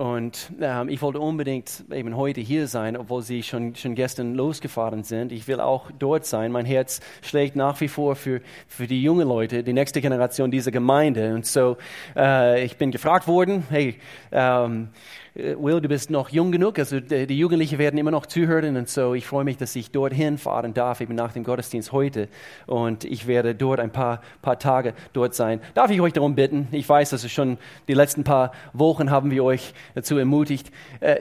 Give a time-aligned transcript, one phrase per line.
[0.00, 5.04] und ähm, ich wollte unbedingt eben heute hier sein, obwohl Sie schon, schon gestern losgefahren
[5.04, 5.30] sind.
[5.30, 6.52] Ich will auch dort sein.
[6.52, 10.70] Mein Herz schlägt nach wie vor für, für die jungen Leute, die nächste Generation dieser
[10.70, 11.34] Gemeinde.
[11.34, 11.76] Und so,
[12.16, 13.96] äh, ich bin gefragt worden, hey,
[14.32, 14.88] ähm,
[15.29, 18.88] äh, Will, du bist noch jung genug, also die Jugendlichen werden immer noch zuhören und
[18.88, 22.28] so, ich freue mich, dass ich dorthin fahren darf, eben nach dem Gottesdienst heute
[22.66, 25.60] und ich werde dort ein paar, paar Tage dort sein.
[25.74, 26.66] Darf ich euch darum bitten?
[26.72, 30.72] Ich weiß, dass es schon die letzten paar Wochen haben wir euch dazu ermutigt.
[30.98, 31.20] Äh,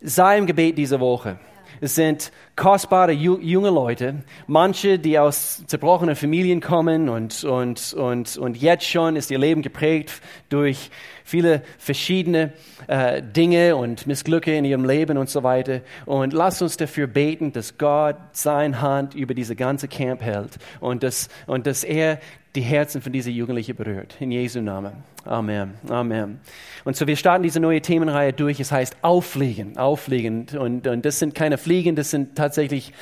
[0.00, 1.38] sei im Gebet diese Woche.
[1.84, 8.56] Es sind kostbare junge Leute, manche, die aus zerbrochenen Familien kommen und, und, und, und
[8.56, 10.10] jetzt schon ist ihr Leben geprägt
[10.48, 10.90] durch
[11.24, 12.54] viele verschiedene
[12.86, 15.82] äh, Dinge und Missglücke in ihrem Leben und so weiter.
[16.06, 21.02] Und lasst uns dafür beten, dass Gott seine Hand über diese ganze Camp hält und
[21.02, 22.18] dass, und dass er
[22.54, 24.16] die Herzen von diesen Jugendlichen berührt.
[24.20, 24.92] In Jesu Namen.
[25.24, 25.74] Amen.
[25.88, 26.40] Amen.
[26.84, 28.60] Und so, wir starten diese neue Themenreihe durch.
[28.60, 29.76] Es heißt Auffliegen.
[29.76, 30.46] Auffliegen.
[30.56, 32.92] Und, und das sind keine Fliegen, das sind tatsächlich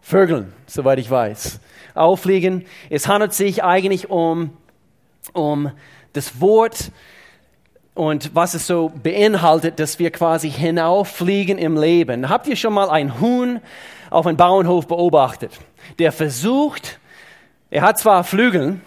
[0.00, 1.60] Vögeln, soweit ich weiß.
[1.94, 2.64] Auffliegen.
[2.88, 4.50] Es handelt sich eigentlich um,
[5.34, 5.70] um
[6.12, 6.90] das Wort,
[7.98, 12.28] und was es so beinhaltet, dass wir quasi hinauffliegen im Leben.
[12.28, 13.60] Habt ihr schon mal ein Huhn
[14.08, 15.50] auf einem Bauernhof beobachtet,
[15.98, 17.00] der versucht,
[17.70, 18.80] er hat zwar Flügel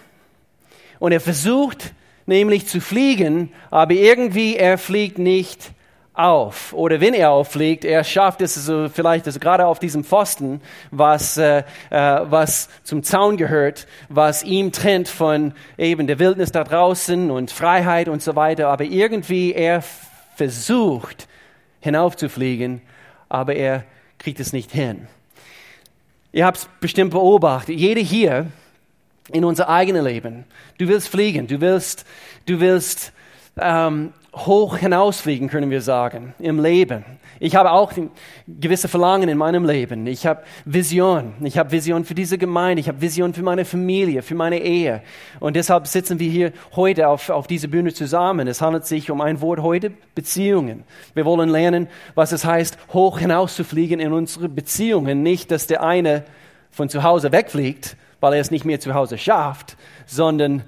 [1.02, 1.94] und er versucht
[2.27, 5.71] nämlich zu fliegen, aber irgendwie er fliegt nicht
[6.13, 6.73] auf.
[6.73, 11.38] Oder wenn er auffliegt, er schafft es so vielleicht also gerade auf diesem Pfosten, was,
[11.38, 17.31] äh, äh, was zum Zaun gehört, was ihm trennt von eben der Wildnis da draußen
[17.31, 18.67] und Freiheit und so weiter.
[18.67, 19.83] Aber irgendwie er
[20.35, 21.27] versucht
[21.79, 22.79] hinaufzufliegen,
[23.27, 23.85] aber er
[24.19, 25.07] kriegt es nicht hin.
[26.31, 27.75] Ihr habt es bestimmt beobachtet.
[27.75, 28.52] Jede hier
[29.34, 30.46] in unser eigenes Leben.
[30.78, 32.06] Du willst fliegen, du willst,
[32.46, 33.14] du willst
[33.60, 37.04] ähm, hoch hinausfliegen, können wir sagen, im Leben.
[37.40, 37.92] Ich habe auch
[38.48, 40.08] gewisse Verlangen in meinem Leben.
[40.08, 41.34] Ich habe Vision.
[41.42, 42.80] Ich habe Vision für diese Gemeinde.
[42.80, 45.02] Ich habe Vision für meine Familie, für meine Ehe.
[45.40, 48.47] Und deshalb sitzen wir hier heute auf, auf dieser Bühne zusammen.
[48.47, 50.84] Es handelt sich um ein Wort heute, Beziehungen.
[51.14, 55.24] Wir wollen lernen, was es heißt, hoch hinauszufliegen in unsere Beziehungen.
[55.24, 56.24] Nicht, dass der eine
[56.70, 60.64] von zu Hause wegfliegt, weil er es nicht mehr zu Hause schafft, sondern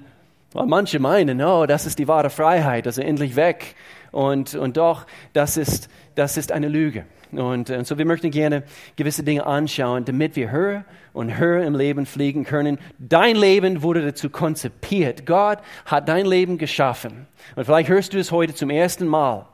[0.52, 3.74] weil manche meinen, oh, das ist die wahre Freiheit, also endlich weg.
[4.12, 7.06] Und, und doch, das ist, das ist eine Lüge.
[7.32, 8.62] Und, und äh, so, wir möchten gerne
[8.94, 12.78] gewisse Dinge anschauen, damit wir höher und höher im Leben fliegen können.
[12.98, 15.26] Dein Leben wurde dazu konzipiert.
[15.26, 17.26] Gott hat dein Leben geschaffen.
[17.56, 19.46] Und vielleicht hörst du es heute zum ersten Mal.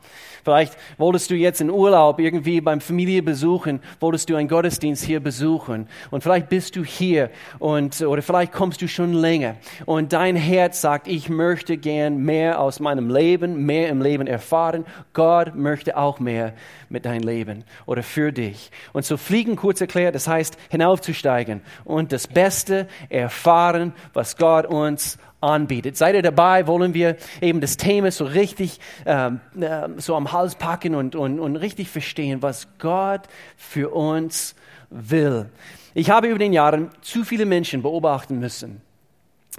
[0.44, 5.20] Vielleicht wolltest du jetzt in Urlaub irgendwie beim Familie besuchen, wolltest du einen Gottesdienst hier
[5.20, 9.56] besuchen und vielleicht bist du hier und oder vielleicht kommst du schon länger
[9.86, 14.84] und dein Herz sagt, ich möchte gern mehr aus meinem Leben, mehr im Leben erfahren.
[15.12, 16.54] Gott möchte auch mehr
[16.88, 18.70] mit deinem Leben oder für dich.
[18.92, 25.18] Und so fliegen kurz erklärt, das heißt hinaufzusteigen und das Beste erfahren, was Gott uns
[25.40, 25.96] anbietet.
[25.96, 26.66] Seid ihr dabei?
[26.66, 31.40] Wollen wir eben das Thema so richtig ähm, äh, so am Hals packen und, und,
[31.40, 33.22] und richtig verstehen, was Gott
[33.56, 34.54] für uns
[34.90, 35.48] will.
[35.94, 38.80] Ich habe über den Jahren zu viele Menschen beobachten müssen,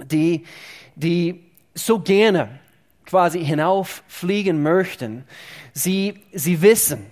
[0.04, 0.44] die,
[0.94, 1.42] die
[1.74, 2.60] so gerne
[3.06, 5.24] quasi hinauffliegen möchten.
[5.72, 7.06] Sie, sie wissen,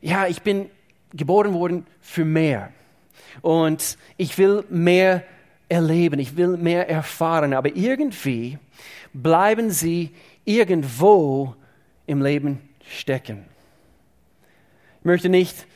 [0.00, 0.70] ja, ich bin
[1.12, 2.72] geboren worden für mehr.
[3.42, 5.24] Und ich will mehr
[5.70, 8.58] erleben, ich will mehr erfahren, aber irgendwie
[9.12, 10.10] bleiben sie
[10.44, 11.54] irgendwo
[12.06, 13.46] im Leben stecken.
[14.98, 15.66] Ich möchte nicht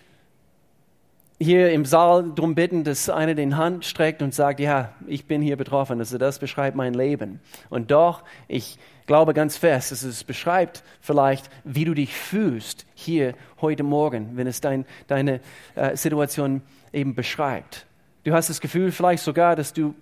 [1.41, 5.43] hier im Saal darum bitten, dass einer den Hand streckt und sagt, ja, ich bin
[5.43, 7.41] hier betroffen, also das beschreibt mein Leben.
[7.71, 13.35] Und doch, ich glaube ganz fest, dass es beschreibt vielleicht, wie du dich fühlst hier
[13.61, 15.41] heute Morgen, wenn es dein, deine
[15.75, 16.63] äh, Situation
[16.93, 17.87] eben beschreibt.
[18.25, 19.95] Du hast das Gefühl vielleicht sogar, dass du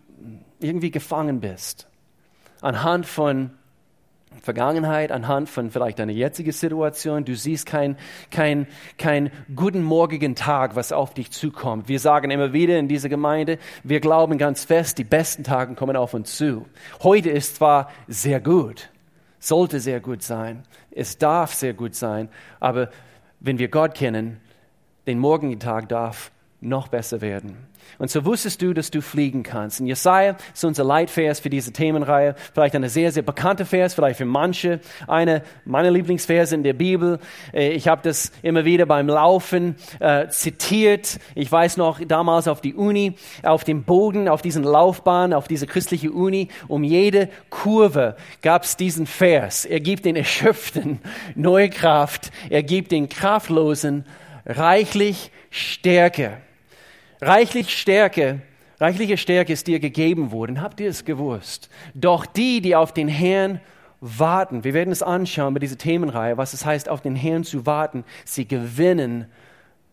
[0.60, 1.88] irgendwie gefangen bist.
[2.60, 3.50] Anhand von
[4.40, 7.24] Vergangenheit, anhand von vielleicht deiner jetzigen Situation.
[7.24, 7.96] Du siehst keinen
[8.30, 11.88] kein, kein guten morgigen Tag, was auf dich zukommt.
[11.88, 15.96] Wir sagen immer wieder in dieser Gemeinde, wir glauben ganz fest, die besten Tage kommen
[15.96, 16.66] auf uns zu.
[17.02, 18.90] Heute ist zwar sehr gut,
[19.38, 20.62] sollte sehr gut sein,
[20.92, 22.28] es darf sehr gut sein,
[22.60, 22.88] aber
[23.40, 24.40] wenn wir Gott kennen,
[25.06, 26.30] den morgigen Tag darf
[26.62, 27.56] noch besser werden.
[27.98, 29.80] Und so wusstest du, dass du fliegen kannst.
[29.80, 32.34] Und Jesaja ist unser Leitvers für diese Themenreihe.
[32.54, 34.80] Vielleicht eine sehr, sehr bekannte Vers, vielleicht für manche.
[35.08, 37.18] Eine meiner Lieblingsverse in der Bibel.
[37.52, 41.18] Äh, ich habe das immer wieder beim Laufen äh, zitiert.
[41.34, 45.66] Ich weiß noch, damals auf die Uni, auf dem Boden, auf diesen Laufbahn, auf diese
[45.66, 49.64] christliche Uni, um jede Kurve gab es diesen Vers.
[49.64, 51.00] Er gibt den Erschöpften
[51.34, 52.30] neue Kraft.
[52.48, 54.04] Er gibt den Kraftlosen
[54.46, 56.38] reichlich Stärke.
[57.22, 58.42] Reichlich Stärke,
[58.80, 60.60] reichliche Stärke ist dir gegeben worden.
[60.60, 61.70] Habt ihr es gewusst?
[61.94, 63.60] Doch die, die auf den Herrn
[64.00, 67.64] warten, wir werden es anschauen bei dieser Themenreihe, was es heißt, auf den Herrn zu
[67.64, 69.26] warten, sie gewinnen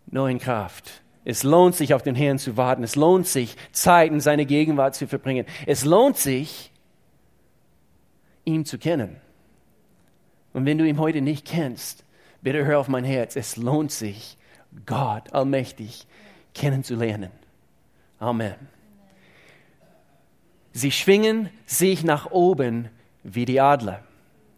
[0.07, 1.03] neuen Kraft.
[1.23, 2.81] Es lohnt sich, auf den Herrn zu warten.
[2.81, 5.45] Es lohnt sich, Zeit in seine Gegenwart zu verbringen.
[5.67, 6.71] Es lohnt sich,
[8.43, 9.17] ihn zu kennen.
[10.51, 12.05] Und wenn du ihn heute nicht kennst,
[12.41, 13.35] bitte hör auf mein Herz.
[13.35, 14.35] Es lohnt sich,
[14.87, 16.07] Gott allmächtig
[16.59, 17.31] kennenzulernen.
[18.19, 18.55] Amen.
[20.73, 22.89] Sie schwingen sich nach oben
[23.23, 24.03] wie die Adler,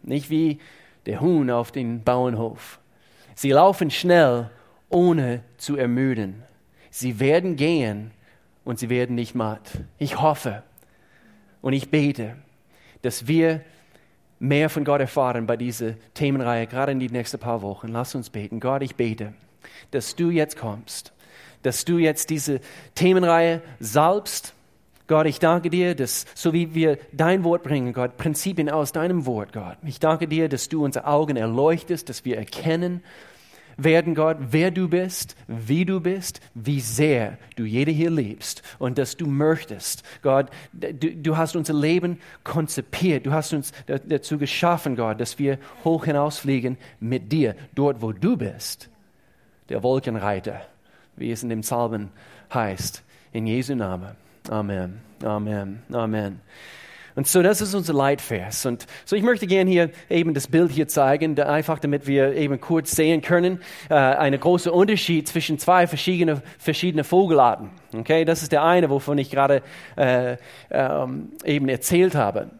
[0.02, 0.58] nicht wie
[1.06, 2.80] der Huhn auf dem Bauernhof.
[3.34, 4.50] Sie laufen schnell,
[4.88, 6.42] ohne zu ermüden.
[6.90, 8.10] Sie werden gehen
[8.64, 9.70] und sie werden nicht matt.
[9.98, 10.64] Ich hoffe
[11.60, 12.36] und ich bete,
[13.02, 13.62] dass wir
[14.40, 17.88] mehr von Gott erfahren bei dieser Themenreihe, gerade in die nächsten paar Wochen.
[17.88, 18.58] Lass uns beten.
[18.58, 19.34] Gott, ich bete,
[19.92, 21.12] dass du jetzt kommst
[21.62, 22.60] dass du jetzt diese
[22.94, 24.54] Themenreihe salbst.
[25.08, 29.26] Gott, ich danke dir, dass so wie wir dein Wort bringen, Gott, Prinzipien aus deinem
[29.26, 29.76] Wort, Gott.
[29.84, 33.02] Ich danke dir, dass du unsere Augen erleuchtest, dass wir erkennen
[33.76, 38.98] werden, Gott, wer du bist, wie du bist, wie sehr du jede hier liebst und
[38.98, 40.02] dass du möchtest.
[40.22, 45.58] Gott, du, du hast unser Leben konzipiert, du hast uns dazu geschaffen, Gott, dass wir
[45.84, 48.88] hoch hinausfliegen mit dir, dort, wo du bist,
[49.68, 50.62] der Wolkenreiter
[51.16, 52.10] wie es in dem Psalmen
[52.52, 53.02] heißt.
[53.32, 54.16] In Jesu Namen.
[54.48, 55.00] Amen.
[55.22, 55.82] Amen.
[55.92, 56.40] Amen.
[57.14, 58.64] Und so, das ist unser Leitvers.
[58.64, 62.60] Und so, ich möchte gerne hier eben das Bild hier zeigen, einfach damit wir eben
[62.60, 63.60] kurz sehen können,
[63.90, 67.70] äh, einen großen Unterschied zwischen zwei verschiedene, verschiedene Vogelarten.
[67.94, 69.62] Okay, das ist der eine, wovon ich gerade
[69.96, 70.36] äh,
[70.70, 72.50] ähm, eben erzählt habe.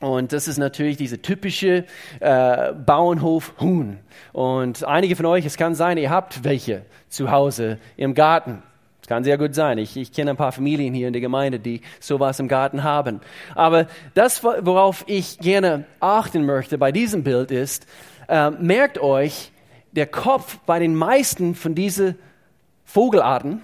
[0.00, 1.84] Und das ist natürlich diese typische
[2.20, 3.98] äh, Bauernhof-Huhn.
[4.32, 8.62] Und einige von euch, es kann sein, ihr habt welche zu Hause im Garten.
[9.02, 9.76] Es kann sehr gut sein.
[9.76, 13.20] Ich, ich kenne ein paar Familien hier in der Gemeinde, die sowas im Garten haben.
[13.54, 17.86] Aber das, worauf ich gerne achten möchte bei diesem Bild ist,
[18.26, 19.52] äh, merkt euch,
[19.92, 22.14] der Kopf bei den meisten von diesen
[22.86, 23.62] Vogelarten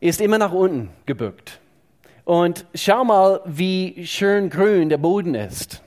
[0.00, 1.60] ist immer nach unten gebückt.
[2.30, 5.82] Und schau mal, wie schön grün der Boden ist.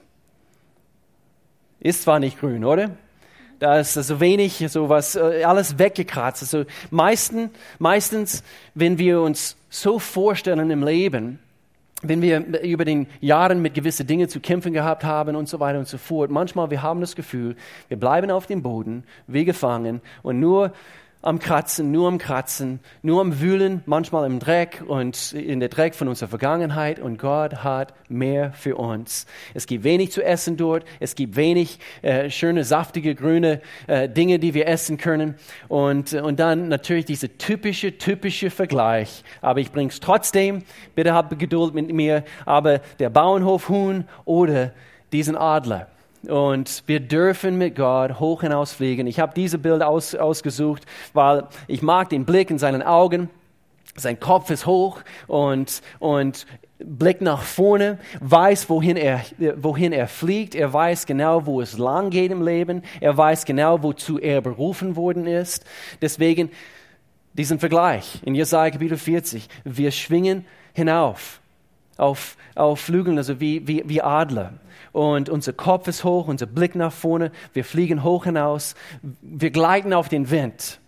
[1.80, 2.90] Ist zwar nicht grün, oder?
[3.60, 6.42] Da ist so wenig, so was, äh, alles weggekratzt.
[6.42, 7.50] Also meisten,
[7.80, 8.44] meistens,
[8.76, 11.40] wenn wir uns so vorstellen im Leben,
[12.02, 15.80] wenn wir über den Jahren mit gewissen Dingen zu kämpfen gehabt haben und so weiter
[15.80, 17.56] und so fort, manchmal wir haben das Gefühl,
[17.88, 20.74] wir bleiben auf dem Boden, wie gefangen und nur
[21.24, 25.96] am Kratzen, nur am Kratzen, nur am Wühlen, manchmal im Dreck und in der Dreck
[25.96, 27.00] von unserer Vergangenheit.
[27.00, 29.26] Und Gott hat mehr für uns.
[29.54, 30.84] Es gibt wenig zu essen dort.
[31.00, 35.36] Es gibt wenig äh, schöne, saftige, grüne äh, Dinge, die wir essen können.
[35.70, 39.24] Und, äh, und dann natürlich dieser typische, typische Vergleich.
[39.42, 40.64] Aber ich bringe es trotzdem.
[40.94, 42.26] Bitte habt Geduld mit mir.
[42.46, 44.74] Aber der Bauernhof Huhn oder
[45.14, 45.88] diesen Adler
[46.28, 49.08] und wir dürfen mit Gott hoch hinausfliegen.
[49.08, 50.84] Ich habe diese Bilder aus, ausgesucht,
[51.14, 53.30] weil ich mag den Blick in seinen Augen.
[53.96, 56.48] Sein Kopf ist hoch und, und
[56.80, 59.22] Blick nach vorne, weiß, wohin er,
[59.58, 60.56] wohin er fliegt.
[60.56, 62.84] Er weiß genau, wo es lang geht im Leben.
[63.00, 65.66] Er weiß genau, wozu er berufen worden ist.
[66.02, 66.50] Deswegen
[67.34, 69.48] diesen Vergleich in Jesaja Kapitel 40.
[69.64, 71.40] Wir schwingen hinauf
[71.98, 74.54] auf, auf Flügeln, also wie, wie, wie Adler
[74.94, 78.76] und unser Kopf ist hoch, unser Blick nach vorne, wir fliegen hoch hinaus,
[79.22, 80.80] wir gleiten auf den Wind.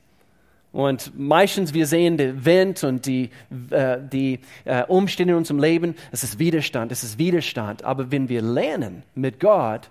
[0.72, 3.30] Und meistens wir sehen den Wind und die,
[3.72, 7.84] äh, die äh, Umstände in unserem Leben, es ist Widerstand, es ist Widerstand.
[7.84, 9.90] Aber wenn wir lernen mit Gott,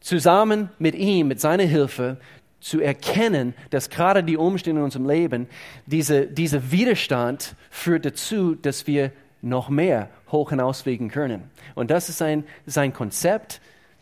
[0.00, 2.18] zusammen mit ihm, mit seiner Hilfe,
[2.60, 5.48] zu erkennen, dass gerade die Umstände in unserem Leben,
[5.86, 9.10] diese, dieser Widerstand führt dazu, dass wir
[9.42, 11.50] noch mehr hoch hinausfliegen können.
[11.74, 13.60] Und das ist sein, sein Konzept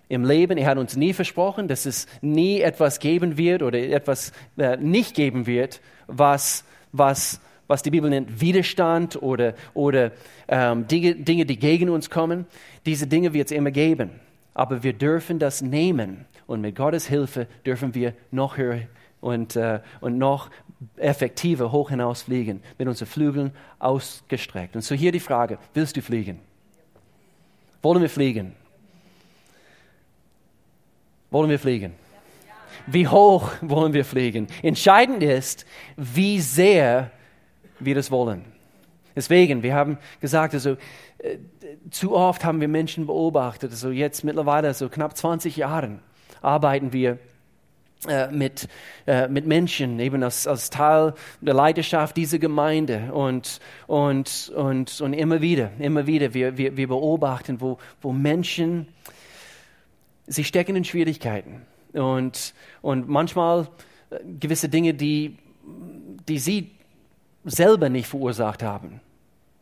[0.08, 0.56] im Leben.
[0.58, 5.14] Er hat uns nie versprochen, dass es nie etwas geben wird oder etwas äh, nicht
[5.14, 10.12] geben wird, was, was, was die Bibel nennt Widerstand oder, oder
[10.48, 12.46] ähm, Dinge, Dinge, die gegen uns kommen.
[12.86, 14.10] Diese Dinge wird es immer geben.
[14.54, 18.82] Aber wir dürfen das nehmen und mit Gottes Hilfe dürfen wir noch höher
[19.20, 20.50] und, äh, und noch
[20.96, 24.76] effektiver hoch hinaus fliegen, mit unseren Flügeln ausgestreckt.
[24.76, 26.40] Und so hier die Frage, willst du fliegen?
[27.82, 28.54] Wollen wir fliegen?
[31.30, 31.92] Wollen wir fliegen?
[32.86, 34.48] Wie hoch wollen wir fliegen?
[34.62, 37.10] Entscheidend ist, wie sehr
[37.78, 38.44] wir das wollen.
[39.14, 40.76] Deswegen, wir haben gesagt, also,
[41.18, 41.38] äh,
[41.90, 46.00] zu oft haben wir Menschen beobachtet, also jetzt mittlerweile, so knapp 20 Jahren,
[46.42, 47.18] arbeiten wir
[48.30, 48.68] mit,
[49.06, 53.12] äh, mit Menschen, eben als, als Teil der Leidenschaft dieser Gemeinde.
[53.12, 58.88] Und, und, und, und immer wieder, immer wieder, wir, wir, wir beobachten, wo, wo Menschen,
[60.26, 61.62] sie stecken in Schwierigkeiten.
[61.92, 63.68] Und, und manchmal
[64.10, 65.38] äh, gewisse Dinge, die,
[66.28, 66.70] die sie
[67.44, 69.00] selber nicht verursacht haben.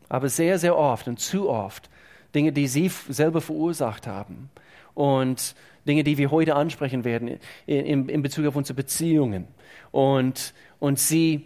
[0.09, 1.89] Aber sehr, sehr oft und zu oft
[2.35, 4.51] Dinge, die sie selber verursacht haben.
[4.95, 5.55] Und
[5.87, 9.47] Dinge, die wir heute ansprechen werden in, in Bezug auf unsere Beziehungen.
[9.91, 11.45] Und, und sie,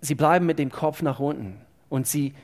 [0.00, 1.60] sie bleiben mit dem Kopf nach unten.
[1.88, 2.34] Und sie,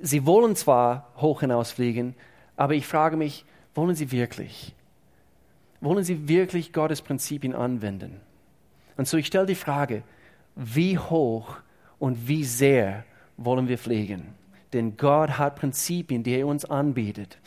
[0.00, 2.14] sie wollen zwar hoch hinausfliegen,
[2.56, 3.44] aber ich frage mich,
[3.74, 4.74] wollen sie wirklich?
[5.80, 8.20] Wollen sie wirklich Gottes Prinzipien anwenden?
[8.96, 10.02] Und so ich stelle die Frage,
[10.54, 11.56] wie hoch
[11.98, 13.04] und wie sehr
[13.36, 14.34] wollen wir fliegen?
[14.72, 17.38] Denn Gott hat Prinzipien, die er uns anbietet.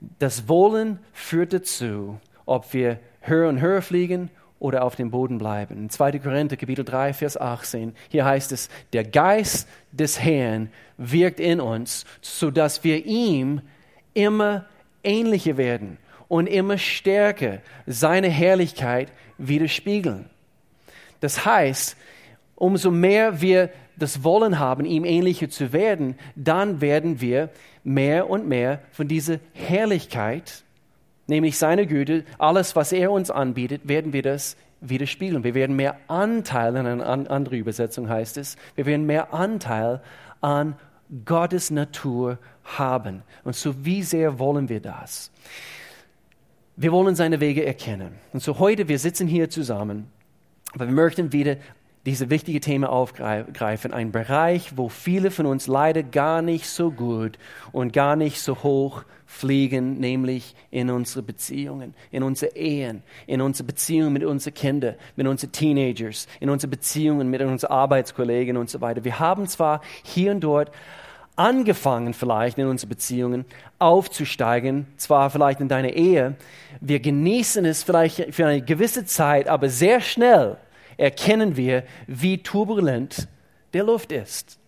[0.00, 5.76] Das Wollen führt dazu, ob wir höher und höher fliegen oder auf dem Boden bleiben.
[5.76, 6.18] In 2.
[6.18, 12.04] Korinther, Kapitel 3, Vers 18, hier heißt es, der Geist des Herrn wirkt in uns,
[12.20, 13.60] sodass wir ihm
[14.14, 14.66] immer
[15.04, 20.28] ähnlicher werden und immer stärker seine Herrlichkeit widerspiegeln.
[21.20, 21.96] Das heißt,
[22.56, 27.50] umso mehr wir das Wollen haben, ihm ähnlicher zu werden, dann werden wir
[27.88, 30.62] mehr und mehr von dieser Herrlichkeit,
[31.26, 35.42] nämlich seiner Güte, alles, was er uns anbietet, werden wir das widerspiegeln.
[35.42, 40.02] Wir werden mehr Anteil, in einer anderen Übersetzung heißt es, wir werden mehr Anteil
[40.40, 40.76] an
[41.24, 43.22] Gottes Natur haben.
[43.44, 45.30] Und so wie sehr wollen wir das?
[46.76, 48.12] Wir wollen seine Wege erkennen.
[48.32, 50.10] Und so heute, wir sitzen hier zusammen,
[50.74, 51.56] aber wir möchten wieder
[52.08, 53.92] diese wichtige Thema aufgreifen.
[53.92, 57.38] Ein Bereich, wo viele von uns leider gar nicht so gut
[57.70, 63.66] und gar nicht so hoch fliegen, nämlich in unsere Beziehungen, in unsere Ehen, in unsere
[63.66, 68.80] Beziehungen mit unseren Kindern, mit unseren Teenagers, in unsere Beziehungen mit unseren Arbeitskollegen und so
[68.80, 69.04] weiter.
[69.04, 70.72] Wir haben zwar hier und dort
[71.36, 73.44] angefangen vielleicht in unsere Beziehungen
[73.78, 76.36] aufzusteigen, zwar vielleicht in deine Ehe,
[76.80, 80.56] wir genießen es vielleicht für eine gewisse Zeit, aber sehr schnell
[80.98, 83.28] erkennen wir, wie turbulent
[83.72, 84.58] der Luft ist.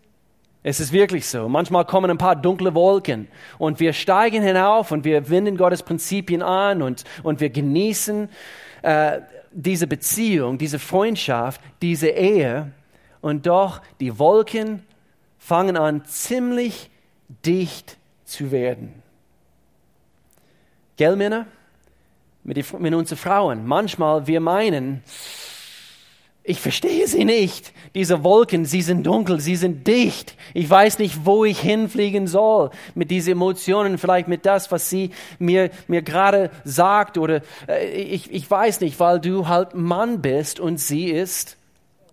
[0.62, 1.48] Es ist wirklich so.
[1.48, 6.42] Manchmal kommen ein paar dunkle Wolken und wir steigen hinauf und wir wenden Gottes Prinzipien
[6.42, 8.28] an und, und wir genießen
[8.82, 9.20] äh,
[9.52, 12.72] diese Beziehung, diese Freundschaft, diese Ehe.
[13.22, 14.82] Und doch die Wolken
[15.38, 16.90] fangen an ziemlich
[17.44, 19.02] dicht zu werden.
[20.96, 21.46] Gell, Männer?
[22.44, 23.66] Mit, die, mit unseren Frauen.
[23.66, 25.02] Manchmal wir meinen,
[26.50, 27.72] ich verstehe sie nicht.
[27.94, 30.34] Diese Wolken, sie sind dunkel, sie sind dicht.
[30.52, 35.10] Ich weiß nicht, wo ich hinfliegen soll mit diesen Emotionen, vielleicht mit das, was sie
[35.38, 40.58] mir, mir gerade sagt oder äh, ich, ich weiß nicht, weil du halt Mann bist
[40.58, 41.56] und sie ist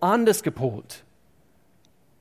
[0.00, 1.02] anders gepolt.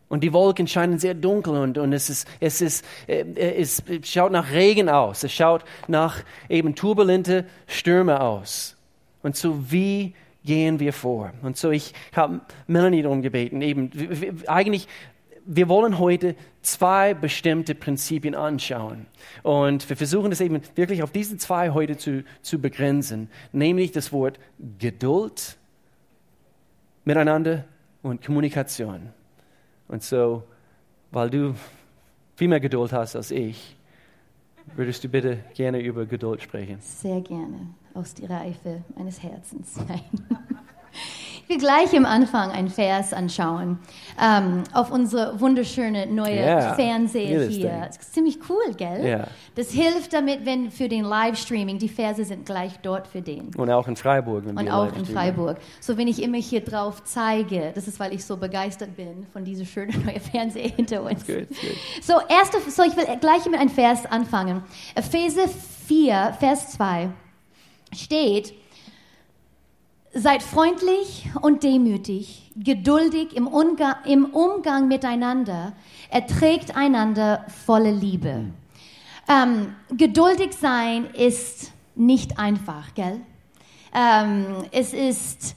[0.09, 4.31] Und die Wolken scheinen sehr dunkel und, und es, ist, es, ist, äh, es schaut
[4.31, 5.23] nach Regen aus.
[5.23, 8.75] Es schaut nach eben turbulente Stürme aus.
[9.21, 10.15] Und so wie
[10.47, 11.33] gehen wir vor.
[11.43, 13.91] Und so, ich habe Melanie darum gebeten, eben,
[14.47, 14.87] eigentlich,
[15.45, 19.07] wir wollen heute zwei bestimmte Prinzipien anschauen.
[19.43, 24.13] Und wir versuchen das eben wirklich auf diese zwei heute zu, zu begrenzen, nämlich das
[24.13, 24.39] Wort
[24.79, 25.57] Geduld
[27.03, 27.65] miteinander
[28.01, 29.09] und Kommunikation.
[29.89, 30.43] Und so,
[31.11, 31.55] weil du
[32.37, 33.75] viel mehr Geduld hast als ich,
[34.77, 36.77] würdest du bitte gerne über Geduld sprechen?
[36.79, 39.75] Sehr gerne aus der Reife meines Herzens.
[39.87, 40.01] Nein.
[41.49, 43.79] Ich will gleich am Anfang einen Vers anschauen
[44.21, 47.83] ähm, auf unsere wunderschöne neue yeah, Fernseher hier.
[47.87, 49.01] Das ist ziemlich cool, gell?
[49.01, 49.27] Yeah.
[49.55, 53.55] Das hilft damit, wenn für den Livestreaming die Verse sind gleich dort für den.
[53.55, 54.45] Und auch in Freiburg.
[54.45, 55.57] Und auch in Freiburg.
[55.79, 59.45] So wenn ich immer hier drauf zeige, das ist, weil ich so begeistert bin von
[59.45, 61.25] dieser schönen neuen Fernseher hinter uns.
[61.25, 61.77] Good, good.
[62.01, 64.63] So erste, so ich will gleich mit einem Vers anfangen.
[64.95, 65.47] Epheser
[65.87, 67.09] 4, Vers 2
[67.93, 68.53] steht,
[70.13, 75.73] seid freundlich und demütig, geduldig im Umgang, im Umgang miteinander,
[76.09, 78.45] erträgt einander volle Liebe.
[79.29, 83.21] Ähm, geduldig sein ist nicht einfach, gell?
[83.93, 85.55] Ähm, es ist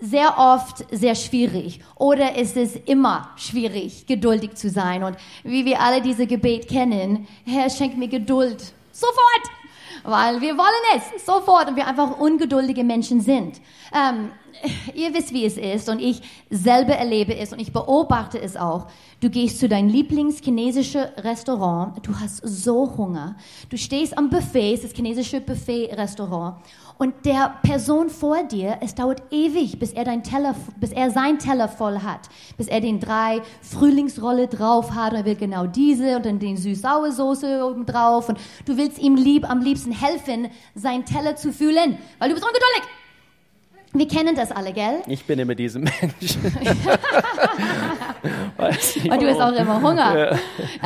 [0.00, 5.02] sehr oft sehr schwierig oder ist es immer schwierig, geduldig zu sein.
[5.02, 8.72] Und wie wir alle diese Gebet kennen, Herr, schenk mir Geduld.
[8.92, 9.59] Sofort!
[10.02, 13.60] Weil wir wollen es sofort und wir einfach ungeduldige Menschen sind.
[13.94, 14.30] Ähm,
[14.94, 18.86] ihr wisst, wie es ist und ich selber erlebe es und ich beobachte es auch.
[19.20, 23.36] Du gehst zu deinem Lieblings-chinesischen Restaurant, du hast so Hunger,
[23.68, 26.56] du stehst am Buffet, das chinesische Buffet-Restaurant
[27.00, 31.38] und der Person vor dir, es dauert ewig, bis er, dein Teller, bis er sein
[31.38, 32.28] Teller voll hat,
[32.58, 35.12] bis er den drei Frühlingsrolle drauf hat.
[35.12, 38.28] Und er will genau diese und dann den süß-saure Soße oben drauf.
[38.28, 42.46] Und du willst ihm lieb, am liebsten helfen, seinen Teller zu fühlen, weil du bist
[42.46, 42.82] ungeduldig.
[43.92, 45.02] Wir kennen das alle, gell?
[45.08, 46.00] Ich bin immer dieser Mensch.
[49.10, 50.16] Und du hast auch immer Hunger.
[50.16, 50.30] Ja.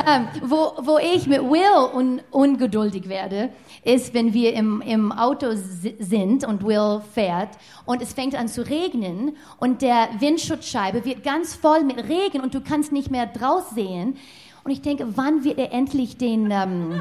[0.07, 3.49] Ähm, wo, wo ich mit Will un, ungeduldig werde,
[3.83, 7.49] ist, wenn wir im, im Auto sind und Will fährt
[7.85, 12.55] und es fängt an zu regnen und der Windschutzscheibe wird ganz voll mit Regen und
[12.55, 14.17] du kannst nicht mehr draus sehen.
[14.65, 16.99] Und ich denke, wann wird er endlich den, ähm,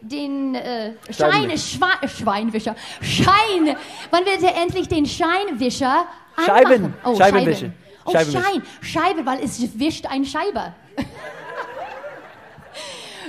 [0.00, 3.76] den äh, Schein, Schwe Schweinwischer, Schein,
[4.10, 6.66] wann wird er endlich den Scheinwischer anmachen?
[6.66, 7.70] Scheiben, oh, Scheibenwischer.
[8.04, 10.74] Oh, Schein, Scheibe, weil es wischt ein Scheibe.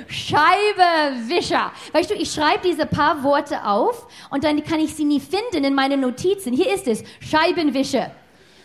[0.07, 1.71] Scheibewischer.
[1.91, 5.63] Weißt du, ich schreibe diese paar Worte auf und dann kann ich sie nie finden
[5.63, 6.51] in meinen Notizen.
[6.51, 8.09] Hier ist es, Scheibenwischer.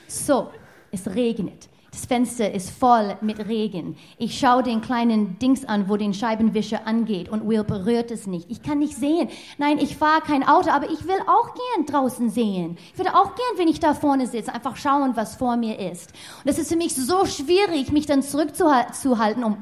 [0.06, 0.50] So,
[0.90, 1.68] es regnet.
[1.94, 3.96] Das Fenster ist voll mit Regen.
[4.18, 8.50] Ich schaue den kleinen Dings an, wo den Scheibenwischer angeht und Will berührt es nicht.
[8.50, 9.28] Ich kann nicht sehen.
[9.58, 12.78] Nein, ich fahre kein Auto, aber ich will auch gern draußen sehen.
[12.92, 16.12] Ich würde auch gern, wenn ich da vorne sitze, einfach schauen, was vor mir ist.
[16.44, 19.58] Und es ist für mich so schwierig, mich dann zurückzuhalten, um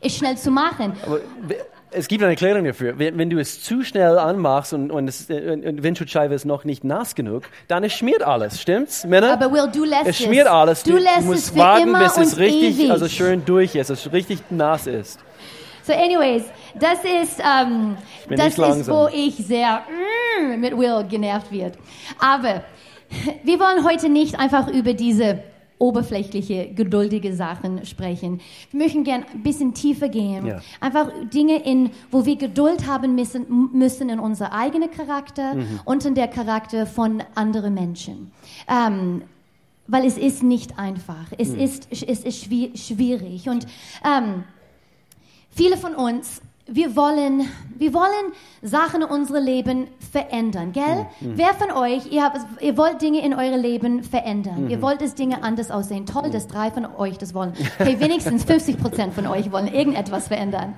[0.00, 0.92] es schnell zu machen.
[1.04, 1.18] Aber
[1.94, 2.98] es gibt eine Erklärung dafür.
[2.98, 6.64] Wenn, wenn, du es zu schnell anmachst und, und, es, äh, und Windschutzscheibe ist noch
[6.64, 9.32] nicht nass genug, dann schmiert alles, stimmt's, Männer?
[9.32, 10.18] Aber Will, du lässt es.
[10.18, 10.82] schmiert alles.
[10.82, 12.90] Du, du lässt musst es warten, bis es richtig, ewig.
[12.90, 15.20] also schön durch ist, es richtig nass ist.
[15.84, 17.96] So, anyways, das ist, ähm,
[18.30, 19.82] das ist, wo ich sehr
[20.40, 21.74] mm, mit Will genervt wird.
[22.18, 22.64] Aber
[23.44, 25.40] wir wollen heute nicht einfach über diese
[25.84, 28.40] oberflächliche, geduldige Sachen sprechen.
[28.70, 30.46] Wir möchten gern ein bisschen tiefer gehen.
[30.46, 30.60] Ja.
[30.80, 35.80] Einfach Dinge, in, wo wir Geduld haben müssen, müssen in unser eigener Charakter mhm.
[35.84, 38.32] und in der Charakter von anderen Menschen.
[38.66, 39.22] Ähm,
[39.86, 41.26] weil es ist nicht einfach.
[41.36, 41.60] Es, mhm.
[41.60, 42.44] ist, es ist
[42.86, 43.50] schwierig.
[43.50, 43.66] Und
[44.02, 44.44] ähm,
[45.50, 51.06] viele von uns wir wollen, wir wollen Sachen in unserem Leben verändern, gell?
[51.20, 51.36] Mhm.
[51.36, 54.64] Wer von euch, ihr, habt, ihr wollt Dinge in eurem Leben verändern.
[54.64, 54.70] Mhm.
[54.70, 56.06] Ihr wollt, dass Dinge anders aussehen.
[56.06, 57.52] Toll, dass drei von euch das wollen.
[57.78, 60.74] Okay, wenigstens 50 Prozent von euch wollen irgendetwas verändern.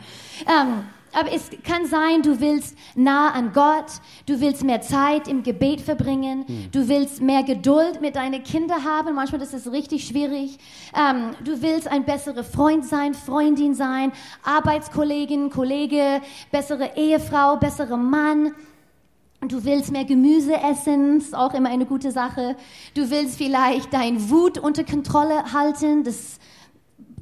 [0.48, 3.86] Ähm, aber es kann sein, du willst nah an Gott,
[4.26, 6.70] du willst mehr Zeit im Gebet verbringen, hm.
[6.72, 9.14] du willst mehr Geduld mit deinen Kindern haben.
[9.14, 10.58] Manchmal ist es richtig schwierig.
[10.94, 18.52] Ähm, du willst ein besserer Freund sein, Freundin sein, Arbeitskollegin, Kollege, bessere Ehefrau, besserer Mann.
[19.40, 22.56] Du willst mehr Gemüse essen, ist auch immer eine gute Sache.
[22.94, 26.38] Du willst vielleicht dein Wut unter Kontrolle halten, das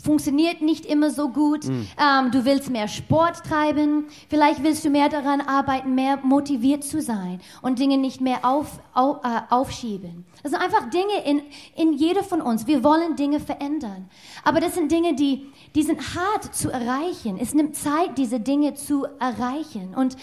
[0.05, 1.65] funktioniert nicht immer so gut.
[1.65, 1.89] Mhm.
[1.99, 4.05] Ähm, du willst mehr Sport treiben.
[4.29, 8.81] Vielleicht willst du mehr daran arbeiten, mehr motiviert zu sein und Dinge nicht mehr auf,
[8.93, 10.27] auf, äh, aufschieben.
[10.43, 11.43] Das sind einfach Dinge in,
[11.75, 12.67] in jeder von uns.
[12.67, 14.11] Wir wollen Dinge verändern.
[14.45, 17.39] Aber das sind Dinge, die, die sind hart zu erreichen.
[17.41, 19.95] Es nimmt Zeit, diese Dinge zu erreichen.
[19.97, 20.17] Und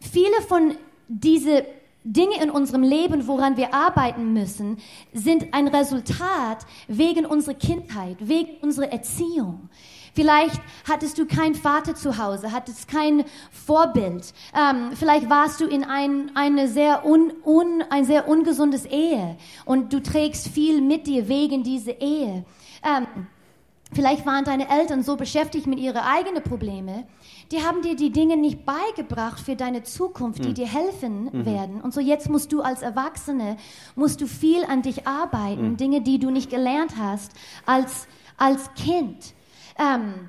[0.00, 0.74] viele von
[1.08, 1.62] diesen
[2.06, 4.78] Dinge in unserem Leben, woran wir arbeiten müssen,
[5.12, 9.68] sind ein Resultat wegen unserer Kindheit, wegen unserer Erziehung.
[10.14, 14.32] Vielleicht hattest du keinen Vater zu Hause, hattest kein Vorbild.
[14.54, 19.92] Ähm, vielleicht warst du in ein, eine sehr un, un, ein sehr ungesundes Ehe und
[19.92, 22.46] du trägst viel mit dir wegen dieser Ehe.
[22.82, 23.26] Ähm,
[23.96, 27.04] vielleicht waren deine Eltern so beschäftigt mit ihren eigenen Problemen,
[27.50, 30.54] die haben dir die Dinge nicht beigebracht für deine Zukunft, die mhm.
[30.54, 31.46] dir helfen mhm.
[31.46, 31.80] werden.
[31.80, 33.56] Und so jetzt musst du als Erwachsene,
[33.94, 35.76] musst du viel an dich arbeiten, mhm.
[35.78, 37.32] Dinge, die du nicht gelernt hast
[37.64, 38.06] als,
[38.36, 39.34] als Kind.
[39.78, 40.28] Ähm,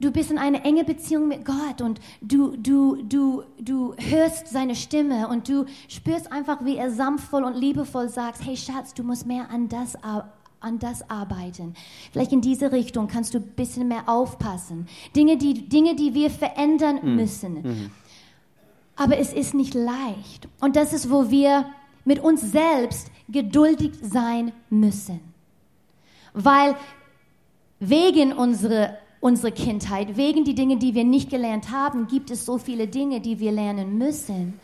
[0.00, 4.74] du bist in einer enge Beziehung mit Gott und du, du, du, du hörst seine
[4.74, 9.26] Stimme und du spürst einfach, wie er sanftvoll und liebevoll sagt, hey Schatz, du musst
[9.26, 11.74] mehr an das arbeiten an das arbeiten.
[12.12, 14.86] Vielleicht in diese Richtung kannst du ein bisschen mehr aufpassen.
[15.16, 17.16] Dinge, die, Dinge, die wir verändern mhm.
[17.16, 17.54] müssen.
[17.62, 17.90] Mhm.
[18.96, 20.48] Aber es ist nicht leicht.
[20.60, 21.66] Und das ist, wo wir
[22.04, 25.20] mit uns selbst geduldig sein müssen.
[26.34, 26.76] Weil
[27.78, 32.58] wegen unserer unsere Kindheit, wegen die Dinge, die wir nicht gelernt haben, gibt es so
[32.58, 34.58] viele Dinge, die wir lernen müssen.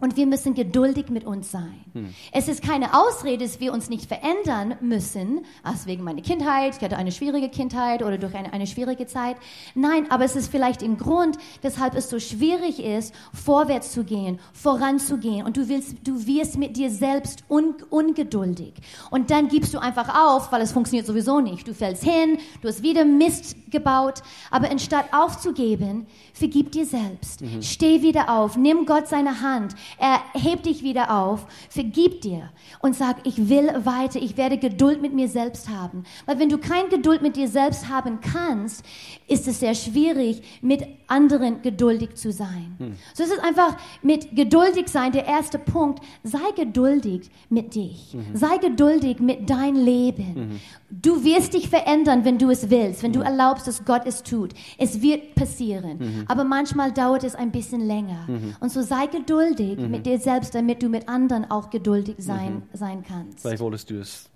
[0.00, 1.84] Und wir müssen geduldig mit uns sein.
[1.92, 2.14] Hm.
[2.32, 6.82] Es ist keine Ausrede, dass wir uns nicht verändern müssen, aus wegen meiner Kindheit, ich
[6.82, 9.36] hatte eine schwierige Kindheit oder durch eine, eine schwierige Zeit.
[9.74, 14.38] Nein, aber es ist vielleicht im Grund, weshalb es so schwierig ist, vorwärts zu gehen,
[14.54, 15.44] voranzugehen.
[15.44, 18.74] Und du willst, du wirst mit dir selbst un, ungeduldig.
[19.10, 21.68] Und dann gibst du einfach auf, weil es funktioniert sowieso nicht.
[21.68, 24.22] Du fällst hin, du hast wieder Mist gebaut.
[24.50, 27.42] Aber anstatt aufzugeben, vergib dir selbst.
[27.42, 27.62] Mhm.
[27.62, 32.50] Steh wieder auf, nimm Gott seine Hand er hebt dich wieder auf, vergib dir
[32.80, 36.04] und sag, ich will weiter, ich werde Geduld mit mir selbst haben.
[36.26, 38.84] Weil wenn du kein Geduld mit dir selbst haben kannst,
[39.26, 42.74] ist es sehr schwierig, mit anderen geduldig zu sein.
[42.78, 42.96] Hm.
[43.14, 46.02] So ist es einfach mit geduldig sein der erste Punkt.
[46.22, 48.14] Sei geduldig mit dich.
[48.14, 48.36] Mhm.
[48.36, 50.34] Sei geduldig mit dein Leben.
[50.34, 50.60] Mhm.
[50.90, 53.14] Du wirst dich verändern, wenn du es willst, wenn mhm.
[53.14, 54.54] du erlaubst, dass Gott es tut.
[54.78, 55.98] Es wird passieren.
[55.98, 56.24] Mhm.
[56.26, 58.26] Aber manchmal dauert es ein bisschen länger.
[58.26, 58.56] Mhm.
[58.60, 59.90] Und so sei geduldig mhm.
[59.90, 62.62] mit dir selbst, damit du mit anderen auch geduldig sein, mhm.
[62.72, 63.40] sein kannst.
[63.40, 64.30] Vielleicht wolltest du es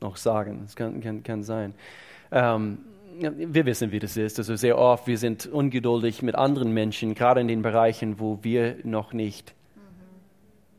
[0.00, 0.62] noch sagen.
[0.66, 1.74] Es kann, kann, kann sein.
[2.30, 2.78] Ähm,
[3.18, 4.38] wir wissen, wie das ist.
[4.38, 8.76] Also sehr oft, wir sind ungeduldig mit anderen Menschen, gerade in den Bereichen, wo wir
[8.84, 9.80] noch nicht mhm.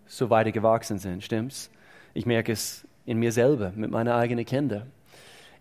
[0.07, 1.23] so weit gewachsen sind.
[1.23, 1.69] Stimmt's?
[2.13, 4.91] Ich merke es in mir selber, mit meinen eigenen Kindern.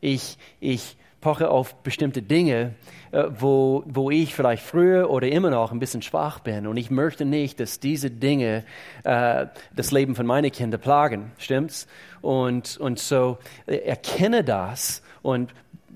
[0.00, 2.74] Ich, ich poche auf bestimmte Dinge,
[3.12, 6.66] äh, wo, wo ich vielleicht früher oder immer noch ein bisschen schwach bin.
[6.66, 8.64] Und ich möchte nicht, dass diese Dinge
[9.04, 11.32] äh, das Leben von meinen Kindern plagen.
[11.38, 11.86] Stimmt's?
[12.22, 15.52] Und, und so äh, erkenne das und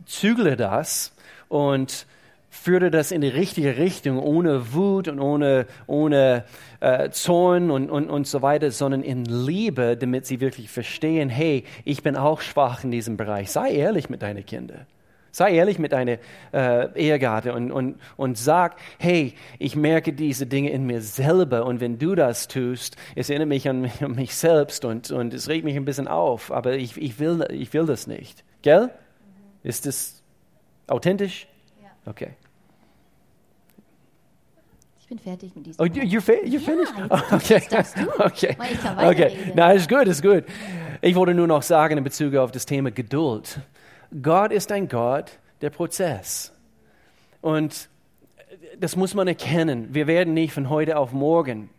[0.07, 1.15] zügle das
[1.49, 2.07] und
[2.51, 6.45] führe das in die richtige Richtung, ohne Wut und ohne, ohne
[6.81, 11.65] äh, Zorn und, und, und so weiter, sondern in Liebe, damit sie wirklich verstehen, hey,
[11.85, 13.51] ich bin auch schwach in diesem Bereich.
[13.51, 14.87] Sei ehrlich mit deinen Kindern.
[15.35, 16.19] Sei ehrlich mit deiner
[16.53, 21.81] äh, Ehegatte und, und, und sag, hey, ich merke diese Dinge in mir selber und
[21.81, 25.65] wenn du das tust, es erinnert mich an, an mich selbst und, und es regt
[25.65, 28.45] mich ein bisschen auf, aber ich, ich, will, ich will das nicht.
[28.63, 28.91] Gell?
[29.65, 30.23] Ist das
[30.87, 31.49] authentisch?
[31.83, 31.89] Ja.
[32.07, 32.29] Okay.
[35.01, 35.85] Ich bin fertig mit diesem.
[35.85, 36.95] Oh, you're, you're ja, finished?
[37.11, 37.61] Oh, okay.
[37.71, 38.09] Das du.
[38.21, 38.57] Okay.
[39.05, 39.53] okay.
[39.57, 40.45] Na, ist gut, ist gut.
[41.03, 43.59] Ich wollte nur noch sagen in Bezug auf das Thema Geduld.
[44.23, 46.53] Gott ist ein Gott der Prozess.
[47.41, 47.89] Und
[48.79, 49.93] das muss man erkennen.
[49.93, 51.71] Wir werden nicht von heute auf morgen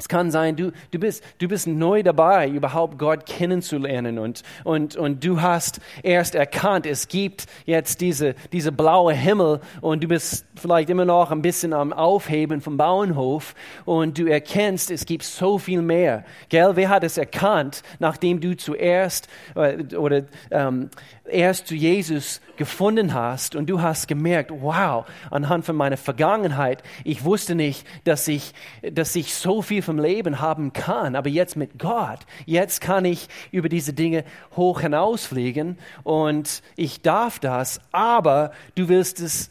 [0.00, 4.96] es kann sein, du, du, bist, du bist neu dabei, überhaupt Gott kennenzulernen und, und,
[4.96, 10.46] und du hast erst erkannt, es gibt jetzt diese, diese blaue Himmel und du bist
[10.56, 15.58] vielleicht immer noch ein bisschen am Aufheben vom Bauernhof und du erkennst, es gibt so
[15.58, 16.24] viel mehr.
[16.48, 20.88] Gell, wer hat es erkannt, nachdem du zuerst äh, oder ähm,
[21.30, 27.24] erst zu Jesus gefunden hast und du hast gemerkt, wow, anhand von meiner Vergangenheit, ich
[27.24, 31.76] wusste nicht, dass ich, dass ich so viel vom Leben haben kann, aber jetzt mit
[31.76, 34.22] Gott, jetzt kann ich über diese Dinge
[34.54, 39.50] hoch hinausfliegen und ich darf das, aber du willst es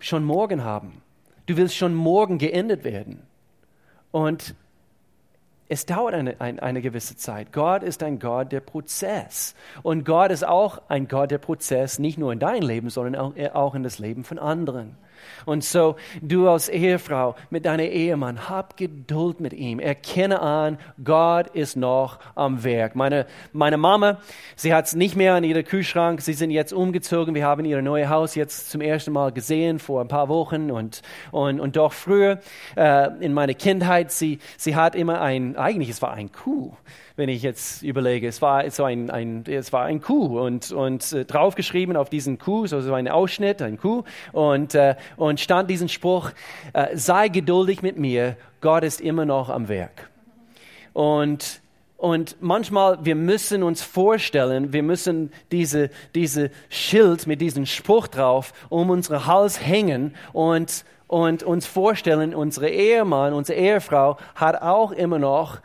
[0.00, 1.00] schon morgen haben.
[1.46, 3.22] Du willst schon morgen geendet werden.
[4.12, 4.54] Und
[5.70, 7.50] es dauert eine, eine, eine, gewisse Zeit.
[7.50, 9.54] Gott ist ein Gott der Prozess.
[9.82, 13.32] Und Gott ist auch ein Gott der Prozess, nicht nur in dein Leben, sondern auch,
[13.54, 14.98] auch in das Leben von anderen.
[15.44, 19.80] Und so, du als Ehefrau mit deinem Ehemann, hab Geduld mit ihm.
[19.80, 22.94] Erkenne an, Gott ist noch am Werk.
[22.94, 24.18] Meine, meine Mama,
[24.56, 26.20] sie hat es nicht mehr in ihrem Kühlschrank.
[26.20, 27.34] Sie sind jetzt umgezogen.
[27.34, 30.70] Wir haben ihr neues Haus jetzt zum ersten Mal gesehen vor ein paar Wochen.
[30.70, 32.40] Und, und, und doch früher,
[32.76, 36.74] äh, in meiner Kindheit, sie, sie hat immer ein, eigentlich es war ein Kuh
[37.16, 38.26] wenn ich jetzt überlege.
[38.26, 42.38] Es war so ein, ein, es war ein Kuh und, und äh, draufgeschrieben auf diesen
[42.38, 46.30] Kuh, so, so ein Ausschnitt, ein Kuh, und, äh, und stand diesen Spruch,
[46.72, 50.10] äh, sei geduldig mit mir, Gott ist immer noch am Werk.
[50.92, 51.60] Und
[51.96, 58.52] und manchmal, wir müssen uns vorstellen, wir müssen diese, diese Schild mit diesem Spruch drauf
[58.68, 65.18] um unseren Hals hängen und, und uns vorstellen, unsere Ehemann, unsere Ehefrau hat auch immer
[65.18, 65.60] noch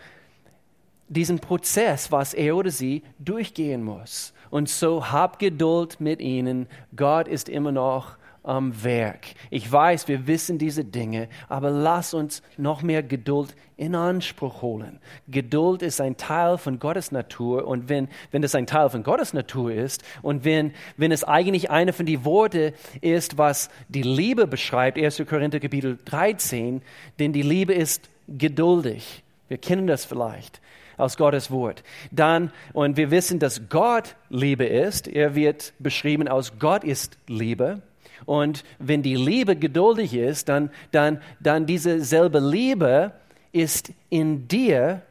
[1.09, 4.33] diesen Prozess, was er oder sie durchgehen muss.
[4.49, 6.67] Und so hab Geduld mit ihnen.
[6.95, 9.27] Gott ist immer noch am Werk.
[9.49, 14.99] Ich weiß, wir wissen diese Dinge, aber lass uns noch mehr Geduld in Anspruch holen.
[15.27, 19.33] Geduld ist ein Teil von Gottes Natur und wenn, wenn das ein Teil von Gottes
[19.33, 24.47] Natur ist und wenn, wenn es eigentlich eine von den Worten ist, was die Liebe
[24.47, 25.21] beschreibt, 1.
[25.29, 26.81] Korinther Kapitel 13,
[27.19, 29.23] denn die Liebe ist geduldig.
[29.47, 30.61] Wir kennen das vielleicht
[30.99, 31.83] aus Gottes Wort.
[32.11, 35.07] Dann, und wir wissen, dass Gott Liebe ist.
[35.07, 37.81] Er wird beschrieben aus Gott ist Liebe.
[38.25, 43.13] Und wenn die Liebe geduldig ist, dann, dann, dann diese selbe Liebe
[43.51, 45.01] ist in dir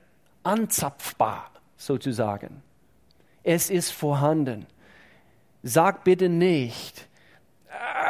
[0.43, 2.63] anzapfbar, sozusagen.
[3.43, 4.67] Es ist vorhanden.
[5.63, 7.09] Sag bitte nicht,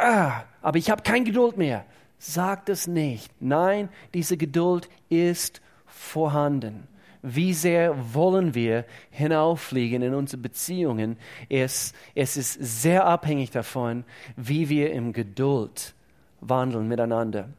[0.01, 1.85] ah, aber ich habe keine Geduld mehr.
[2.19, 3.31] Sag das nicht.
[3.39, 6.87] Nein, diese Geduld ist vorhanden.
[7.21, 11.17] Wie sehr wollen wir hinauffliegen in unsere Beziehungen?
[11.49, 14.05] Es, es ist sehr abhängig davon,
[14.37, 15.93] wie wir im Geduld
[16.39, 17.49] wandeln miteinander.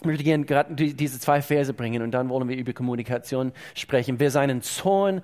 [0.00, 4.18] Ich möchte gerne gerade diese zwei Verse bringen und dann wollen wir über Kommunikation sprechen.
[4.18, 5.22] Wer seinen Zorn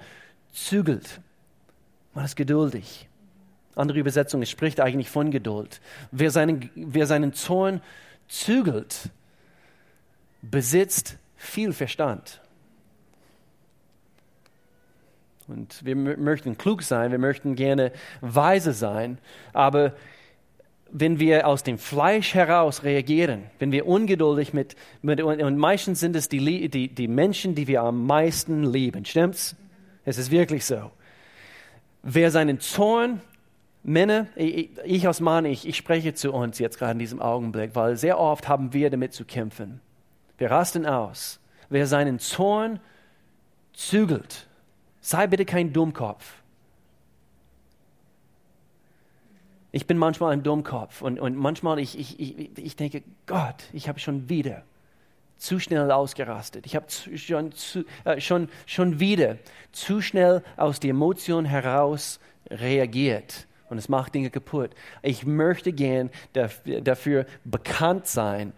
[0.53, 1.21] zügelt,
[2.15, 3.09] man ist geduldig.
[3.75, 5.83] Andere Übersetzung, es spricht eigentlich von Geduld.
[6.11, 7.83] Wer seinen, wer seinen Zorn
[8.27, 9.11] zügelt,
[10.41, 12.41] besitzt viel Verstand.
[15.49, 19.19] Und wir möchten klug sein, wir möchten gerne weise sein,
[19.53, 19.95] aber
[20.91, 26.17] wenn wir aus dem Fleisch heraus reagieren, wenn wir ungeduldig mit, mit und meistens sind
[26.17, 29.57] es die, die, die Menschen, die wir am meisten lieben, stimmt's?
[30.05, 30.91] Es ist wirklich so.
[32.03, 33.21] Wer seinen Zorn
[33.87, 37.77] Männer, ich, ich als Mann, ich, ich spreche zu uns jetzt gerade in diesem Augenblick,
[37.77, 39.81] weil sehr oft haben wir damit zu kämpfen.
[40.39, 41.39] Wir rasten aus.
[41.69, 42.81] Wer seinen Zorn
[43.75, 44.49] zügelt,
[45.07, 46.43] sei bitte kein Dummkopf.
[49.71, 53.89] Ich bin manchmal ein Dummkopf und, und manchmal ich, ich, ich, ich denke, Gott, ich
[53.89, 54.65] habe schon wieder
[55.37, 56.67] zu schnell ausgerastet.
[56.67, 57.53] Ich habe schon,
[58.05, 59.37] äh, schon, schon wieder
[59.71, 62.19] zu schnell aus der Emotion heraus
[62.51, 64.71] reagiert und es macht Dinge kaputt.
[65.03, 68.53] Ich möchte gern dafür bekannt sein,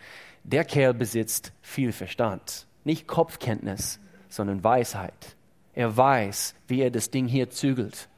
[0.44, 2.66] der Kerl besitzt viel Verstand.
[2.84, 5.36] Nicht Kopfkenntnis, sondern Weisheit.
[5.78, 8.08] Er weiß, wie er das Ding hier zügelt.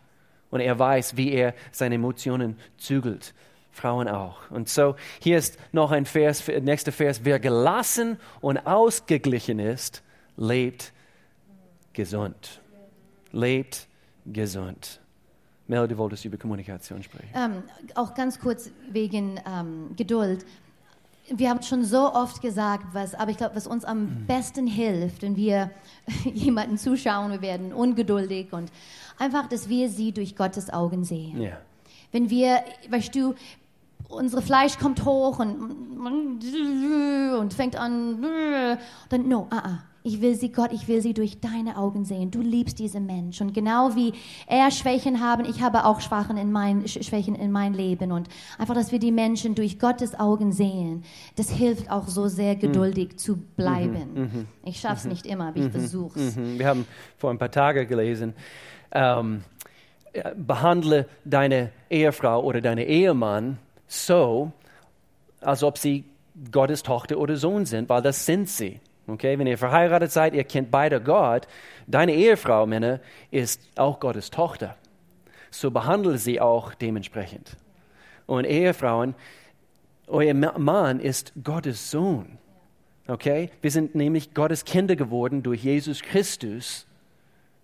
[0.51, 3.35] Und er weiß, wie er seine Emotionen zügelt.
[3.71, 4.51] Frauen auch.
[4.51, 7.21] Und so, hier ist noch ein Vers, nächster Vers.
[7.23, 10.03] Wer gelassen und ausgeglichen ist,
[10.39, 10.95] lebt
[11.93, 12.63] gesund.
[13.31, 13.89] Lebt
[14.25, 14.99] gesund.
[15.67, 17.29] Mel, du über Kommunikation sprechen.
[17.35, 17.63] Ähm,
[17.95, 20.47] auch ganz kurz wegen ähm, Geduld.
[21.33, 24.27] Wir haben schon so oft gesagt, was, aber ich glaube, was uns am mhm.
[24.27, 25.71] besten hilft, wenn wir
[26.25, 28.71] jemanden zuschauen, wir werden ungeduldig und
[29.19, 31.41] einfach, dass wir sie durch Gottes Augen sehen.
[31.41, 31.59] Yeah.
[32.13, 33.35] Wenn wir, weißt du,
[34.09, 36.41] unsere Fleisch kommt hoch und,
[37.39, 38.27] und fängt an,
[39.09, 42.31] dann no, ah, ah ich will sie, Gott, ich will sie durch deine Augen sehen.
[42.31, 43.41] Du liebst diese Mensch.
[43.41, 44.15] Und genau wie
[44.47, 48.13] er Schwächen haben, ich habe auch Schwachen in mein, Schwächen in mein Leben.
[48.13, 51.05] Und einfach, dass wir die Menschen durch Gottes Augen sehen,
[51.37, 52.61] das hilft auch so sehr mhm.
[52.61, 53.19] geduldig mhm.
[53.19, 54.15] zu bleiben.
[54.15, 54.21] Mhm.
[54.21, 54.47] mhm.
[54.65, 55.11] Ich schaffe es mhm.
[55.11, 55.73] nicht immer, aber ich mhm.
[55.73, 56.37] versuche es.
[56.37, 56.87] Wir haben
[57.19, 58.35] vor ein paar Tagen gelesen,
[58.93, 59.43] ähm,
[60.35, 64.51] behandle deine Ehefrau oder deine Ehemann so,
[65.41, 66.05] als ob sie
[66.51, 68.81] Gottes Tochter oder Sohn sind, weil das sind sie.
[69.11, 71.47] Okay, wenn ihr verheiratet seid, ihr kennt beide Gott.
[71.87, 74.77] Deine Ehefrau, Männer, ist auch Gottes Tochter.
[75.51, 77.57] So behandle sie auch dementsprechend.
[78.27, 79.15] Und Ehefrauen,
[80.07, 82.39] euer Mann ist Gottes Sohn.
[83.09, 86.87] Okay, wir sind nämlich Gottes Kinder geworden durch Jesus Christus,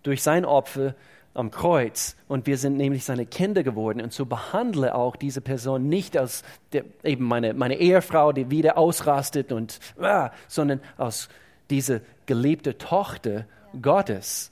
[0.02, 0.94] durch sein Opfer
[1.37, 5.88] am Kreuz und wir sind nämlich seine Kinder geworden und so behandle auch diese Person
[5.88, 11.29] nicht als der, eben meine, meine Ehefrau, die wieder ausrastet und, ah, sondern als
[11.70, 13.46] diese geliebte Tochter
[13.81, 14.51] Gottes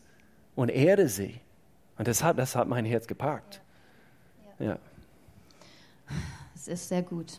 [0.54, 1.40] und ehre sie.
[1.96, 3.60] Und das hat, das hat mein Herz gepackt.
[4.58, 4.78] Ja.
[6.54, 7.38] Es ist sehr gut.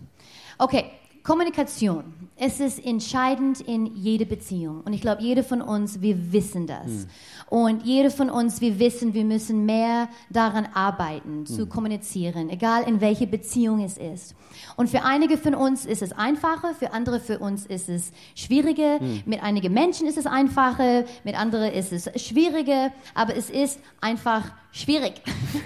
[0.57, 0.91] Okay,
[1.25, 2.03] Kommunikation,
[2.35, 4.81] es ist entscheidend in jeder Beziehung.
[4.81, 6.85] Und ich glaube, jeder von uns, wir wissen das.
[6.85, 7.07] Mhm.
[7.49, 11.45] Und jeder von uns, wir wissen, wir müssen mehr daran arbeiten, mhm.
[11.47, 11.69] zu hm.
[11.69, 14.35] kommunizieren, egal in welche Beziehung es ist.
[14.75, 19.01] Und für einige von uns ist es einfacher, für andere für uns ist es schwieriger.
[19.01, 19.23] Mhm.
[19.25, 22.91] Mit einigen Menschen ist es einfacher, mit anderen ist es schwieriger.
[23.15, 25.13] Aber es ist einfach schwierig.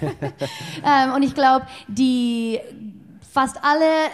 [0.00, 2.60] ähm, und ich glaube, die
[3.30, 4.10] fast alle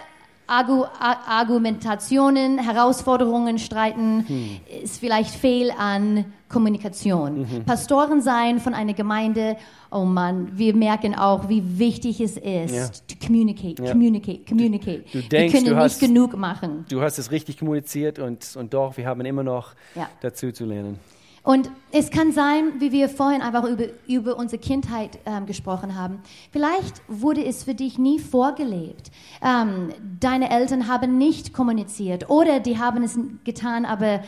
[0.47, 4.49] Argu Argumentationen, Herausforderungen, Streiten, hm.
[4.83, 7.41] ist vielleicht Fehl an Kommunikation.
[7.41, 7.65] Mhm.
[7.65, 9.57] Pastoren sein von einer Gemeinde,
[9.91, 12.87] oh Mann, wir merken auch, wie wichtig es ist, ja.
[12.87, 13.91] to communicate, ja.
[13.91, 15.03] communicate, communicate.
[15.11, 16.85] Du, du denkst, wir können du nicht genug machen.
[16.89, 20.09] Du hast es richtig kommuniziert und, und doch, wir haben immer noch ja.
[20.21, 20.99] dazu zu lernen.
[21.47, 26.19] Und es kann sein, wie wir vorhin einfach über, über unsere Kindheit ähm, gesprochen haben,
[26.51, 29.11] vielleicht wurde es für dich nie vorgelebt.
[29.41, 34.23] Ähm, deine Eltern haben nicht kommuniziert oder die haben es getan, aber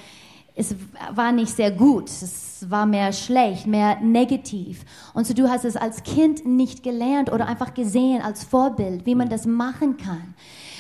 [0.56, 0.74] es
[1.14, 2.08] war nicht sehr gut.
[2.08, 4.86] Es war mehr schlecht, mehr negativ.
[5.14, 9.16] Und so du hast es als Kind nicht gelernt oder einfach gesehen als Vorbild, wie
[9.16, 10.36] man das machen kann.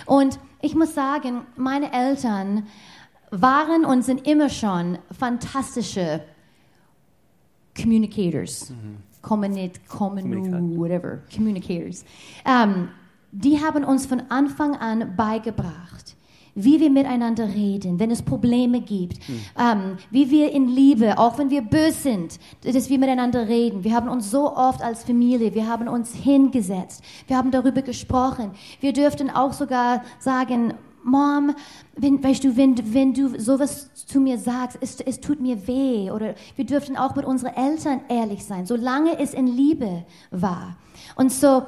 [0.05, 2.65] Und ich muss sagen, meine Eltern
[3.31, 6.21] waren und sind immer schon fantastische
[7.79, 8.69] Communicators.
[8.69, 8.97] Mhm.
[9.21, 12.05] Kommunit, Kommunu, whatever, Communicators.
[12.45, 12.89] Ähm,
[13.31, 16.15] die haben uns von Anfang an beigebracht,
[16.55, 19.41] wie wir miteinander reden, wenn es Probleme gibt, mhm.
[19.57, 23.83] ähm, wie wir in Liebe, auch wenn wir böse sind, dass wir miteinander reden.
[23.83, 28.51] Wir haben uns so oft als Familie, wir haben uns hingesetzt, wir haben darüber gesprochen.
[28.79, 31.55] Wir dürften auch sogar sagen, Mom,
[31.95, 36.11] wenn, weißt du, wenn, wenn du sowas zu mir sagst, es, es tut mir weh.
[36.11, 40.77] Oder wir dürften auch mit unseren Eltern ehrlich sein, solange es in Liebe war.
[41.15, 41.63] Und so,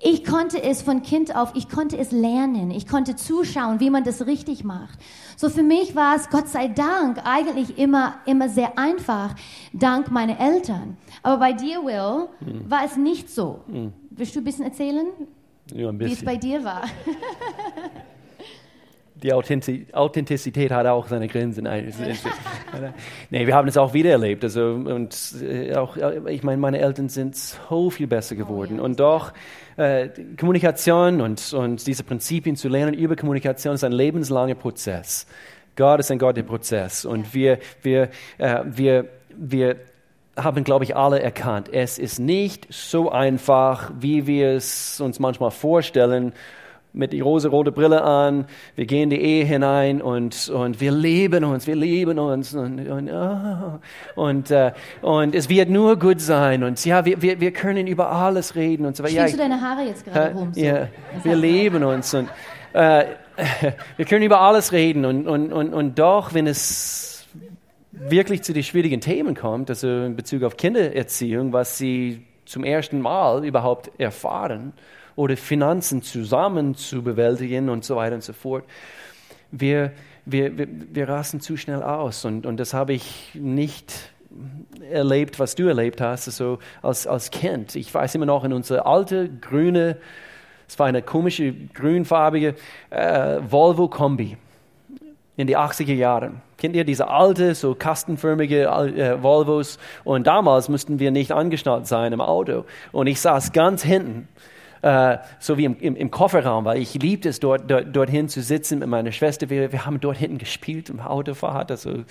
[0.00, 4.04] ich konnte es von Kind auf, ich konnte es lernen, ich konnte zuschauen, wie man
[4.04, 4.98] das richtig macht.
[5.36, 9.34] So für mich war es Gott sei Dank eigentlich immer, immer sehr einfach,
[9.72, 10.96] dank meiner Eltern.
[11.22, 12.70] Aber bei dir, Will, hm.
[12.70, 13.60] war es nicht so.
[13.66, 13.92] Hm.
[14.10, 15.06] Willst du ein bisschen erzählen,
[15.72, 16.16] ja, ein bisschen.
[16.16, 16.82] wie es bei dir war?
[19.22, 21.64] die Authentizität hat auch seine Grenzen.
[23.30, 24.44] nee, wir haben es auch wieder erlebt.
[24.44, 28.80] Also, und äh, auch, äh, ich meine, meine Eltern sind so viel besser geworden.
[28.80, 29.32] Und doch,
[29.76, 35.26] äh, Kommunikation und, und diese Prinzipien zu lernen über Kommunikation ist ein lebenslanger Prozess.
[35.76, 37.04] Gott ist ein Gott der Prozess.
[37.04, 39.76] Und wir, wir, äh, wir, wir
[40.36, 45.50] haben, glaube ich, alle erkannt, es ist nicht so einfach, wie wir es uns manchmal
[45.50, 46.32] vorstellen
[46.92, 51.44] mit die rosa-rote Brille an, wir gehen in die Ehe hinein und, und wir lieben
[51.44, 53.78] uns, wir lieben uns und, und, oh,
[54.20, 54.72] und, äh,
[55.02, 58.86] und es wird nur gut sein und ja, wir, wir, wir können über alles reden
[58.86, 59.14] und so weiter.
[59.14, 60.52] Ja, du deine Haare jetzt gerade rum?
[60.54, 60.60] So.
[60.60, 60.88] Ja,
[61.22, 62.28] wir lieben uns und
[62.72, 63.04] äh,
[63.96, 67.26] wir können über alles reden und, und, und, und doch, wenn es
[67.92, 73.00] wirklich zu den schwierigen Themen kommt, also in Bezug auf Kindererziehung, was sie zum ersten
[73.00, 74.72] Mal überhaupt erfahren,
[75.18, 78.62] oder Finanzen zusammen zu bewältigen und so weiter und so fort.
[79.50, 79.90] Wir,
[80.24, 84.12] wir, wir, wir rasten zu schnell aus und, und das habe ich nicht
[84.92, 87.74] erlebt, was du erlebt hast, also als, als Kind.
[87.74, 89.96] Ich weiß immer noch in unsere alte grüne,
[90.68, 92.54] es war eine komische grünfarbige
[92.90, 94.36] äh, Volvo Kombi
[95.36, 96.42] in die 80er Jahren.
[96.58, 99.80] Kennt ihr diese alte, so kastenförmige äh, Volvos?
[100.04, 102.66] Und damals mussten wir nicht angeschnallt sein im Auto.
[102.92, 104.28] Und ich saß ganz hinten
[104.82, 108.42] äh, so wie im, im, im, Kofferraum, weil ich liebte es, dort, dort, dorthin zu
[108.42, 109.50] sitzen mit meiner Schwester.
[109.50, 112.04] Wir, wir haben dort hinten gespielt im Autofahrt, also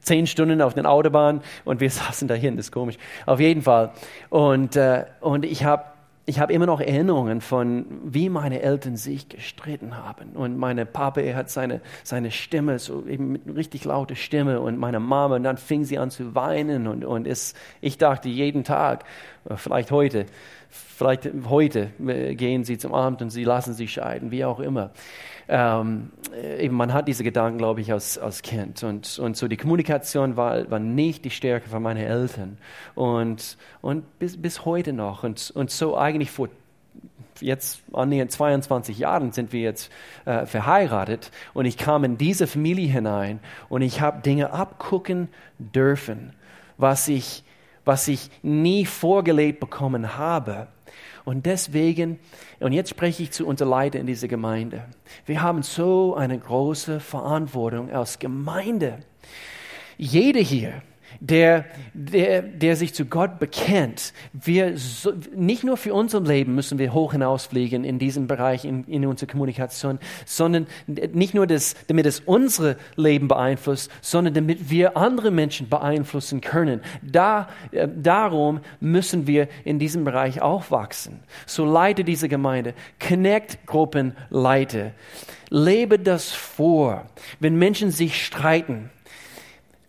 [0.00, 2.96] zehn Stunden auf den Autobahn und wir saßen dahin, das ist komisch.
[3.26, 3.92] Auf jeden Fall.
[4.28, 5.84] Und, äh, und ich habe
[6.30, 10.30] ich habe immer noch Erinnerungen von, wie meine Eltern sich gestritten haben.
[10.34, 14.60] Und meine Papa, er hat seine, seine Stimme, so eben mit richtig lauter Stimme.
[14.60, 16.86] Und meine Mama, und dann fing sie an zu weinen.
[16.86, 19.04] Und, und es, ich dachte jeden Tag,
[19.56, 20.26] vielleicht heute,
[20.70, 24.90] vielleicht heute gehen sie zum Abend und sie lassen sich scheiden, wie auch immer.
[25.48, 26.12] Ähm,
[26.58, 28.84] eben man hat diese Gedanken, glaube ich, als, als Kind.
[28.84, 32.56] Und, und so die Kommunikation war, war nicht die Stärke von meinen Eltern.
[32.94, 35.24] Und, und bis, bis heute noch.
[35.24, 36.48] Und, und so eigentlich vor
[37.40, 39.90] jetzt annähernd 22 Jahren sind wir jetzt
[40.24, 45.28] äh, verheiratet und ich kam in diese Familie hinein und ich habe Dinge abgucken
[45.58, 46.34] dürfen,
[46.76, 47.44] was ich
[47.84, 50.68] was ich nie vorgelebt bekommen habe.
[51.24, 52.18] Und deswegen,
[52.60, 54.84] und jetzt spreche ich zu unserer Leiter in dieser Gemeinde,
[55.26, 59.00] wir haben so eine große Verantwortung als Gemeinde.
[59.96, 60.82] Jeder hier
[61.18, 64.12] der, der, der sich zu Gott bekennt.
[64.32, 68.84] Wir so, nicht nur für unser Leben müssen wir hoch hinausfliegen in diesem Bereich, in,
[68.84, 74.96] in unserer Kommunikation, sondern nicht nur, das, damit es unser Leben beeinflusst, sondern damit wir
[74.96, 76.80] andere Menschen beeinflussen können.
[77.02, 81.20] Da, äh, darum müssen wir in diesem Bereich auch wachsen.
[81.46, 84.92] So leite diese Gemeinde, Connect-Gruppen leite.
[85.48, 87.06] Lebe das vor.
[87.40, 88.90] Wenn Menschen sich streiten,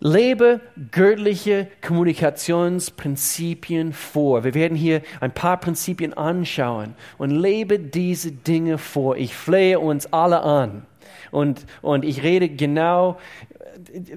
[0.04, 4.44] Lebe göttliche Kommunikationsprinzipien vor.
[4.44, 9.16] Wir werden hier ein paar Prinzipien anschauen und lebe diese Dinge vor.
[9.16, 10.88] Ich flehe uns alle an.
[11.30, 13.20] Und, und ich rede genau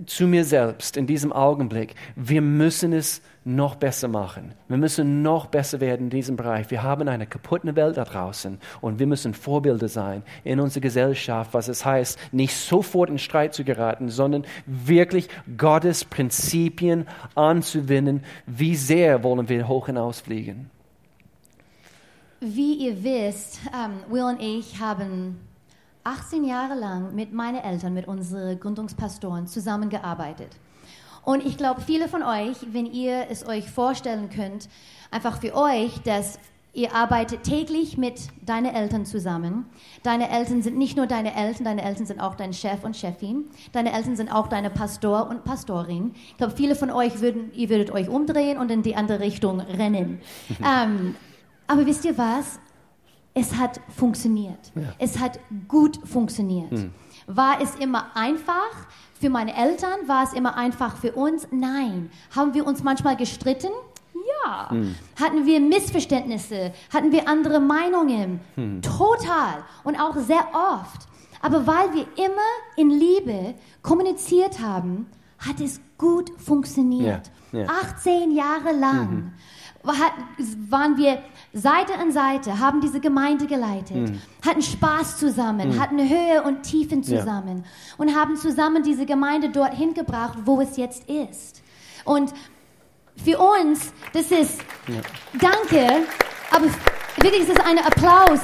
[0.07, 1.95] zu mir selbst in diesem Augenblick.
[2.17, 4.55] Wir müssen es noch besser machen.
[4.69, 6.71] Wir müssen noch besser werden in diesem Bereich.
[6.71, 11.53] Wir haben eine kaputte Welt da draußen und wir müssen Vorbilder sein in unserer Gesellschaft,
[11.53, 18.25] was es heißt, nicht sofort in Streit zu geraten, sondern wirklich Gottes Prinzipien anzuwenden.
[18.47, 20.71] Wie sehr wollen wir hoch hinausfliegen?
[22.41, 25.39] Wie ihr wisst, um, Will und ich haben
[26.05, 30.51] 18 Jahre lang mit meinen Eltern, mit unseren Gründungspastoren zusammengearbeitet.
[31.25, 34.69] Und ich glaube, viele von euch, wenn ihr es euch vorstellen könnt,
[35.11, 36.39] einfach für euch, dass
[36.77, 39.67] Ihr arbeitet täglich mit deinen Eltern zusammen.
[40.03, 43.45] Deine Eltern sind nicht nur deine Eltern, deine Eltern sind auch dein Chef und Chefin.
[43.71, 46.15] Deine Eltern sind auch deine Pastor und Pastorin.
[46.31, 49.61] Ich glaube, viele von euch würden, ihr würdet euch umdrehen und in die andere Richtung
[49.61, 50.21] rennen.
[50.59, 51.15] ähm,
[51.69, 52.59] aber wisst ihr was?
[53.35, 54.73] Es hat funktioniert.
[54.77, 54.83] Ja.
[54.99, 56.71] Es hat gut funktioniert.
[56.71, 56.93] Hm.
[57.27, 58.71] War es immer einfach?
[59.21, 61.49] Für meine Eltern war es immer einfach für uns?
[61.51, 62.11] Nein.
[62.35, 63.71] Haben wir uns manchmal gestritten?
[64.45, 64.71] Ja.
[64.71, 64.95] Hm.
[65.21, 66.73] Hatten wir Missverständnisse?
[66.93, 68.41] Hatten wir andere Meinungen?
[68.55, 68.83] Hm.
[68.83, 69.65] Total.
[69.83, 71.09] Und auch sehr oft.
[71.43, 75.07] Aber weil wir immer in Liebe kommuniziert haben,
[75.39, 77.31] hat es gut funktioniert.
[77.53, 77.61] Ja.
[77.61, 77.67] Ja.
[77.67, 79.33] 18 Jahre lang mhm.
[79.85, 81.19] Waren wir
[81.53, 84.21] Seite an Seite, haben diese Gemeinde geleitet, mhm.
[84.45, 85.81] hatten Spaß zusammen, mhm.
[85.81, 87.95] hatten Höhe und Tiefen zusammen ja.
[87.99, 91.63] und haben zusammen diese Gemeinde dorthin gebracht, wo es jetzt ist.
[92.05, 92.33] Und
[93.23, 95.01] für uns, das ist ja.
[95.41, 96.03] Danke,
[96.51, 96.67] aber
[97.17, 98.41] wirklich, es ist ein Applaus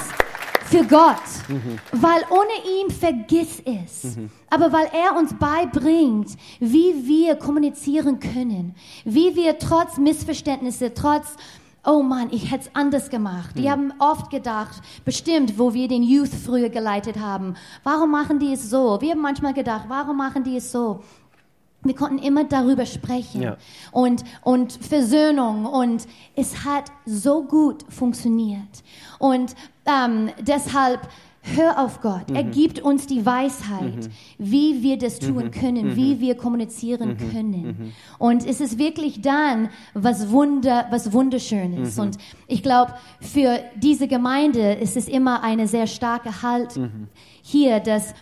[0.64, 1.16] für Gott,
[1.48, 1.78] mhm.
[1.92, 4.16] weil ohne ihn vergiss es.
[4.16, 4.30] Mhm.
[4.50, 8.74] Aber weil er uns beibringt, wie wir kommunizieren können,
[9.04, 11.36] wie wir trotz Missverständnisse, trotz
[11.82, 13.56] Oh Mann, ich hätte es anders gemacht.
[13.56, 13.70] Die mhm.
[13.70, 18.68] haben oft gedacht, bestimmt, wo wir den Youth früher geleitet haben, warum machen die es
[18.68, 19.00] so?
[19.00, 21.00] Wir haben manchmal gedacht, warum machen die es so?
[21.82, 23.56] Wir konnten immer darüber sprechen ja.
[23.90, 28.82] und, und Versöhnung und es hat so gut funktioniert.
[29.18, 29.54] Und
[29.86, 31.00] ähm, deshalb
[31.56, 32.28] hör auf Gott.
[32.30, 32.36] Mhm.
[32.36, 34.10] Er gibt uns die Weisheit, mhm.
[34.38, 35.50] wie wir das tun mhm.
[35.50, 35.96] können, mhm.
[35.96, 37.30] wie wir kommunizieren mhm.
[37.30, 37.62] können.
[37.62, 37.92] Mhm.
[38.18, 41.98] Und es ist wirklich dann was Wunder, was wunderschönes.
[41.98, 46.78] Und ich glaube, für diese Gemeinde ist es immer eine sehr starke Halt
[47.42, 48.14] hier, dass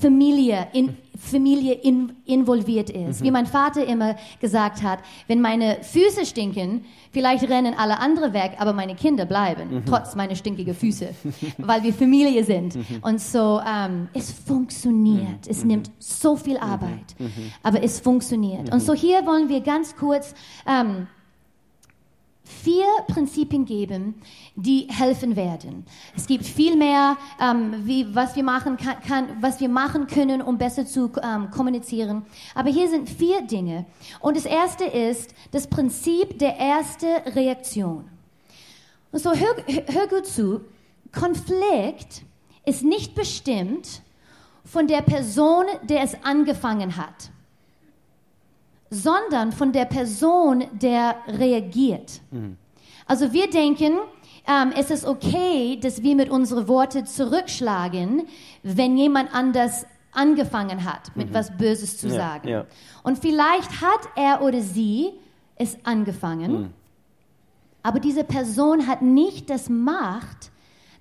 [0.00, 3.20] Familie in, Familie in, involviert ist.
[3.20, 3.24] Mhm.
[3.24, 8.52] Wie mein Vater immer gesagt hat, wenn meine Füße stinken, vielleicht rennen alle andere weg,
[8.58, 9.84] aber meine Kinder bleiben, mhm.
[9.84, 11.10] trotz meiner stinkigen Füße,
[11.58, 12.76] weil wir Familie sind.
[12.76, 12.84] Mhm.
[13.02, 15.46] Und so, ähm, es funktioniert.
[15.46, 15.50] Mhm.
[15.50, 16.62] Es nimmt so viel mhm.
[16.62, 17.52] Arbeit, mhm.
[17.62, 18.72] aber es funktioniert.
[18.72, 20.34] Und so hier wollen wir ganz kurz
[20.66, 21.08] ähm,
[22.48, 24.14] vier Prinzipien geben,
[24.56, 25.84] die helfen werden.
[26.16, 30.40] Es gibt viel mehr, ähm, wie, was, wir machen kann, kann, was wir machen können,
[30.40, 32.24] um besser zu ähm, kommunizieren.
[32.54, 33.86] Aber hier sind vier Dinge.
[34.20, 38.08] Und das erste ist das Prinzip der ersten Reaktion.
[39.12, 39.54] Und so hör,
[39.92, 40.62] hör gut zu.
[41.12, 42.22] Konflikt
[42.64, 44.02] ist nicht bestimmt
[44.64, 47.30] von der Person, der es angefangen hat
[48.90, 52.20] sondern von der Person, der reagiert.
[52.30, 52.56] Mhm.
[53.06, 53.98] Also wir denken,
[54.46, 58.26] ähm, es ist okay, dass wir mit unseren Worten zurückschlagen,
[58.62, 61.34] wenn jemand anders angefangen hat, mit mhm.
[61.34, 62.48] was Böses zu ja, sagen.
[62.48, 62.66] Ja.
[63.02, 65.12] Und vielleicht hat er oder sie
[65.56, 66.70] es angefangen, mhm.
[67.82, 70.50] aber diese Person hat nicht das Macht,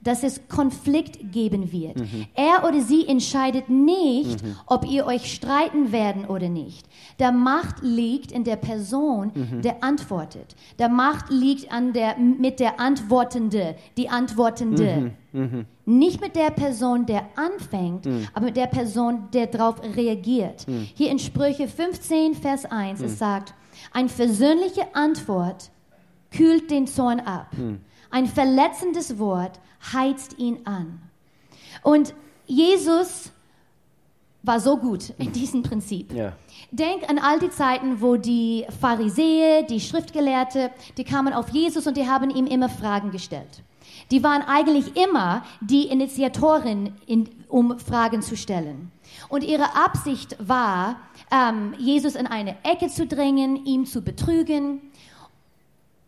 [0.08, 2.00] dass es Konflikt geben wird.
[2.00, 2.28] Mhm.
[2.34, 4.56] Er oder sie entscheidet nicht, mhm.
[4.66, 6.88] ob ihr euch streiten werden oder nicht.
[7.20, 9.62] Der Macht liegt in der Person, mhm.
[9.62, 10.56] der antwortet.
[10.80, 15.14] Der Macht liegt an der, mit der Antwortende, die Antwortende.
[15.34, 15.42] Mhm.
[15.42, 15.66] Mhm.
[15.86, 18.30] Nicht mit der Person, der anfängt, mhm.
[18.34, 20.66] aber mit der Person, der darauf reagiert.
[20.96, 23.54] Hier in Sprüche 15, Vers 1, es sagt,
[23.92, 25.70] eine versöhnliche Antwort
[26.32, 27.52] kühlt den Zorn ab.
[28.10, 29.60] Ein verletzendes Wort
[29.94, 31.02] heizt ihn an.
[31.84, 32.14] Und
[32.46, 33.32] Jesus
[34.44, 36.14] war so gut in diesem Prinzip.
[36.14, 36.34] Ja.
[36.72, 41.98] Denk an all die Zeiten, wo die Pharisäer, die Schriftgelehrte, die kamen auf Jesus und
[41.98, 43.64] die haben ihm immer Fragen gestellt.
[44.12, 48.92] Die waren eigentlich immer die Initiatorin, in, um Fragen zu stellen.
[49.28, 50.98] Und ihre Absicht war,
[51.32, 54.82] ähm, Jesus in eine Ecke zu drängen, ihn zu betrügen.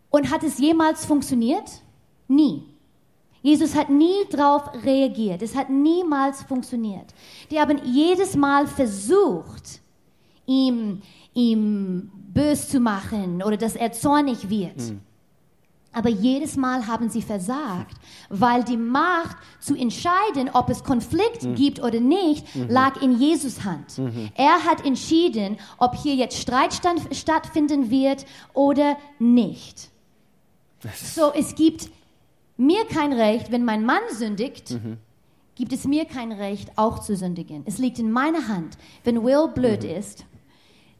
[0.08, 1.82] Und hat es jemals funktioniert?
[2.26, 2.64] Nie.
[3.42, 5.42] Jesus hat nie darauf reagiert.
[5.42, 7.14] Es hat niemals funktioniert.
[7.50, 9.80] Die haben jedes Mal versucht,
[10.46, 11.00] ihm,
[11.32, 14.76] ihm bös zu machen oder dass er zornig wird.
[14.76, 15.00] Mhm.
[15.92, 17.96] Aber jedes Mal haben sie versagt,
[18.28, 21.54] weil die Macht zu entscheiden, ob es Konflikt mhm.
[21.56, 22.68] gibt oder nicht, mhm.
[22.68, 23.98] lag in Jesus Hand.
[23.98, 24.30] Mhm.
[24.36, 26.80] Er hat entschieden, ob hier jetzt Streit
[27.10, 28.24] stattfinden wird
[28.54, 29.90] oder nicht.
[30.94, 31.90] So, es gibt
[32.60, 34.98] mir kein Recht, wenn mein Mann sündigt, mhm.
[35.54, 37.62] gibt es mir kein Recht, auch zu sündigen.
[37.66, 38.76] Es liegt in meiner Hand.
[39.02, 39.90] Wenn Will blöd mhm.
[39.90, 40.26] ist,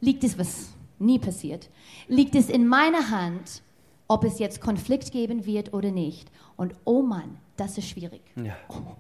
[0.01, 1.69] liegt es, was nie passiert,
[2.09, 3.63] liegt es in meiner Hand,
[4.09, 6.31] ob es jetzt Konflikt geben wird oder nicht.
[6.57, 8.23] Und oh Mann, das ist schwierig.
[8.37, 8.57] Ja.
[8.69, 8.97] Oh.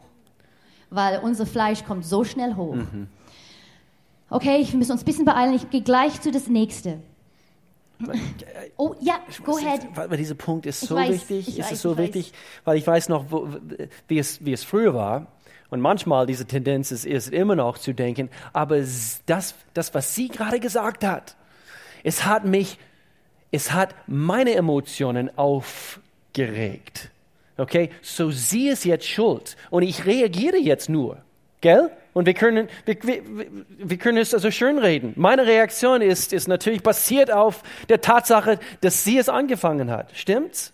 [0.90, 2.74] Weil unser Fleisch kommt so schnell hoch.
[2.74, 3.08] Mhm.
[4.28, 5.54] Okay, wir müssen uns ein bisschen beeilen.
[5.54, 7.00] Ich gehe gleich zu das nächste.
[8.76, 9.86] Oh ja, go ahead.
[9.94, 11.48] Weil, dieser Punkt ist so weiß, wichtig.
[11.48, 12.32] ich ist weiß, es so wichtig,
[12.64, 13.48] weil ich weiß noch, wo,
[14.08, 15.26] wie, es, wie es früher war.
[15.70, 20.28] Und manchmal diese Tendenz ist, ist immer noch zu denken, aber das, das, was sie
[20.28, 21.36] gerade gesagt hat,
[22.02, 22.78] es hat mich,
[23.52, 27.10] es hat meine Emotionen aufgeregt.
[27.56, 31.18] Okay, so sie ist jetzt schuld und ich reagiere jetzt nur,
[31.60, 31.90] gell?
[32.12, 33.22] Und wir können, wir, wir,
[33.78, 35.12] wir können es also schön reden.
[35.16, 40.10] Meine Reaktion ist, ist natürlich basiert auf der Tatsache, dass sie es angefangen hat.
[40.14, 40.72] Stimmt's?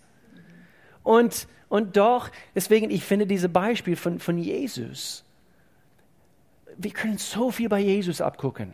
[1.03, 5.23] Und, und doch, deswegen, ich finde dieses Beispiel von, von Jesus,
[6.75, 8.73] wir können so viel bei Jesus abgucken.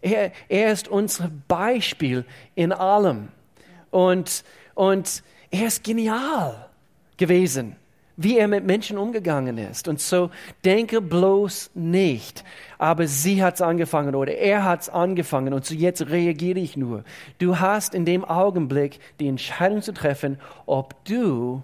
[0.00, 3.28] Er, er ist unser Beispiel in allem.
[3.90, 4.44] Und,
[4.74, 6.68] und er ist genial
[7.16, 7.76] gewesen,
[8.16, 9.88] wie er mit Menschen umgegangen ist.
[9.88, 10.30] Und so
[10.64, 12.44] denke bloß nicht,
[12.78, 16.76] aber sie hat es angefangen oder er hat es angefangen und so jetzt reagiere ich
[16.76, 17.04] nur.
[17.38, 21.62] Du hast in dem Augenblick die Entscheidung zu treffen, ob du,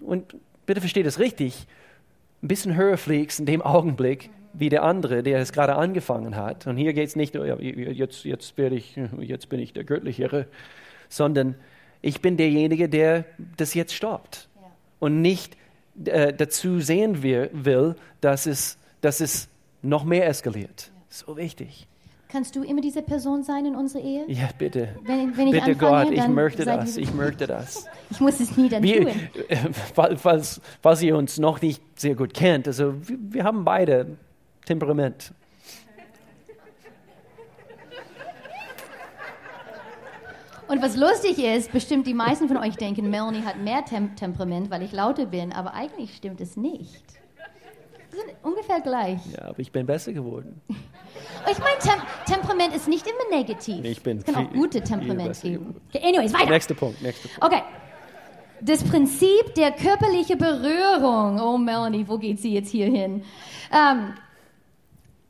[0.00, 1.66] und bitte versteht es richtig,
[2.42, 6.66] ein bisschen höher fliegst in dem Augenblick wie der andere, der es gerade angefangen hat.
[6.66, 10.46] Und hier geht es nicht, jetzt, jetzt, werde ich, jetzt bin ich der Göttlichere,
[11.08, 11.54] sondern
[12.02, 13.24] ich bin derjenige, der
[13.56, 14.48] das jetzt stoppt
[14.98, 15.56] und nicht
[16.04, 19.48] äh, dazu sehen wir, will, dass es, dass es
[19.82, 20.90] noch mehr eskaliert.
[21.08, 21.86] So wichtig.
[22.28, 24.24] Kannst du immer diese Person sein in unserer Ehe?
[24.28, 24.90] Ja, bitte.
[25.02, 27.86] Wenn, wenn bitte anfange, Gott, ich möchte das, ich möchte das.
[28.10, 29.12] Ich muss es nie dann Wir, tun.
[29.94, 34.16] fall- falls, falls ihr uns noch nicht sehr gut kennt, also wir, wir haben beide
[34.64, 35.32] Temperament.
[40.70, 44.70] Und was lustig ist, bestimmt die meisten von euch denken, Melanie hat mehr Tem Temperament,
[44.70, 47.02] weil ich lauter bin, aber eigentlich stimmt es nicht.
[48.12, 49.18] Wir sind ungefähr gleich.
[49.32, 50.60] Ja, aber ich bin besser geworden.
[51.50, 53.84] Ich meine, Tem Temperament ist nicht immer negativ.
[53.84, 55.74] Ich bin es kann auch gute Temperament geben.
[55.88, 56.50] Okay, anyways, weiter.
[56.50, 57.44] Nächster Punkt, nächster Punkt.
[57.44, 57.62] Okay.
[58.60, 61.40] Das Prinzip der körperlichen Berührung.
[61.40, 63.24] Oh, Melanie, wo geht sie jetzt hier hin?
[63.72, 64.14] Ähm,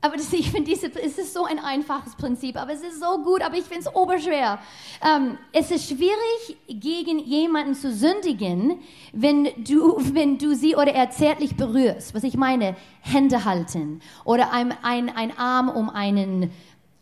[0.03, 3.43] aber das, ich finde, es ist so ein einfaches Prinzip, aber es ist so gut,
[3.43, 4.59] aber ich finde es oberschwer.
[5.05, 8.81] Ähm, es ist schwierig, gegen jemanden zu sündigen,
[9.13, 12.15] wenn du, wenn du sie oder er zärtlich berührst.
[12.15, 16.51] Was ich meine, Hände halten oder ein, ein, ein Arm um einen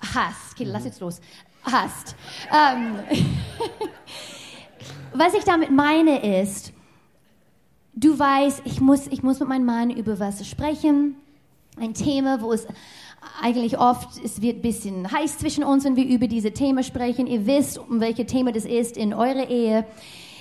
[0.01, 0.55] hast.
[0.55, 1.20] Okay, lass jetzt los.
[1.62, 2.16] Hast.
[2.51, 2.99] Ähm,
[5.12, 6.72] was ich damit meine ist,
[7.94, 11.16] du weißt, ich muss, ich muss mit meinem Mann über was sprechen.
[11.81, 12.66] Ein Thema, wo es
[13.41, 17.26] eigentlich oft, es wird ein bisschen heiß zwischen uns, wenn wir über diese Themen sprechen.
[17.26, 19.87] Ihr wisst, um welches Thema das ist in eurer Ehe.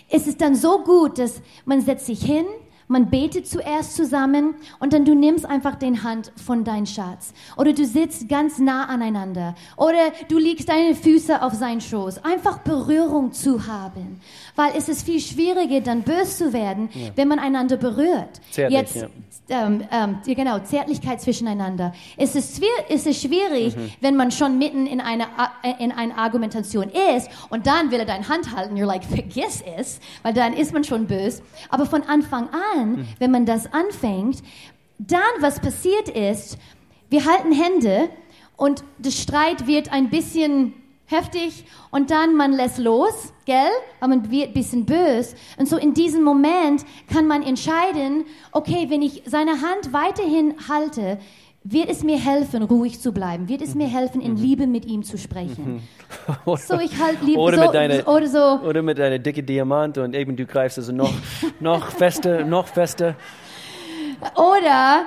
[0.09, 2.45] Es ist dann so gut, dass man setzt sich hin,
[2.89, 7.33] man betet zuerst zusammen und dann du nimmst einfach den Hand von deinem Schatz.
[7.57, 9.55] Oder du sitzt ganz nah aneinander.
[9.75, 12.23] Oder du legst deine Füße auf seinen Schoß.
[12.23, 14.21] Einfach Berührung zu haben.
[14.57, 18.41] Weil es ist viel schwieriger, dann böse zu werden, wenn man einander berührt.
[18.51, 18.95] Zärtlich, Jetzt,
[19.47, 19.67] ja.
[19.67, 21.93] ähm, ähm, ja, genau, Zärtlichkeit zwischeneinander.
[22.17, 26.89] Es ist, es ist schwierig, wenn man schon mitten in einer A- in einer Argumentation
[27.15, 28.75] ist und dann will er deine Hand halten.
[28.75, 31.43] You're like, vergiss es, weil dann ist man schon böse.
[31.69, 34.41] Aber von Anfang an, wenn man das anfängt,
[34.97, 36.57] dann was passiert ist,
[37.11, 38.09] wir halten Hände
[38.55, 40.73] und der Streit wird ein bisschen
[41.07, 43.55] heftig und dann man lässt los, gell?
[43.99, 45.35] Aber man wird ein bisschen böse.
[45.57, 51.17] Und so in diesem Moment kann man entscheiden, okay, wenn ich seine Hand weiterhin halte,
[51.63, 53.49] wird es mir helfen, ruhig zu bleiben?
[53.49, 55.81] Wird es mir helfen, in Liebe mit ihm zu sprechen?
[56.45, 58.65] So, ich halt lieb- oder, so- mit deine, oder so.
[58.65, 61.11] oder mit deiner dicke Diamant und eben du greifst also noch,
[61.59, 63.15] noch fester, noch fester.
[64.35, 65.05] Oder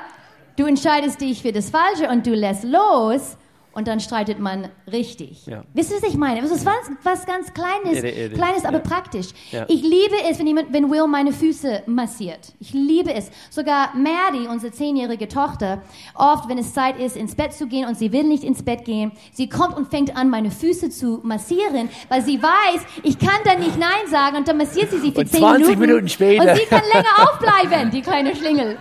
[0.57, 3.37] du entscheidest dich für das Falsche und du lässt los
[3.73, 5.47] und dann streitet man richtig.
[5.47, 5.63] Ja.
[5.75, 6.41] Wisst ihr, was ich meine?
[6.43, 9.29] Das ist was, was ganz Kleines, It- it- it- Kleines, aber praktisch.
[9.69, 12.53] Ich liebe es, wenn, jemand, wenn Will meine Füße massiert.
[12.61, 13.31] Ich liebe es.
[13.51, 15.83] Sogar Maddie, unsere zehnjährige Tochter,
[16.15, 18.85] oft, wenn es Zeit ist, ins Bett zu gehen und sie will nicht ins Bett
[18.85, 23.39] gehen, sie kommt und fängt an, meine Füße zu massieren, weil sie weiß, ich kann
[23.45, 25.81] dann nicht Nein sagen und dann massiert sie sie für Und zehn 20 Minuten.
[25.81, 26.43] Minuten später.
[26.51, 28.79] Und sie kann länger aufbleiben, die kleine Schlingel.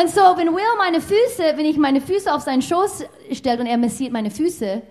[0.00, 3.66] Und so, wenn Will meine Füße, wenn ich meine Füße auf seinen Schoß stellt und
[3.66, 4.82] er massiert meine Füße,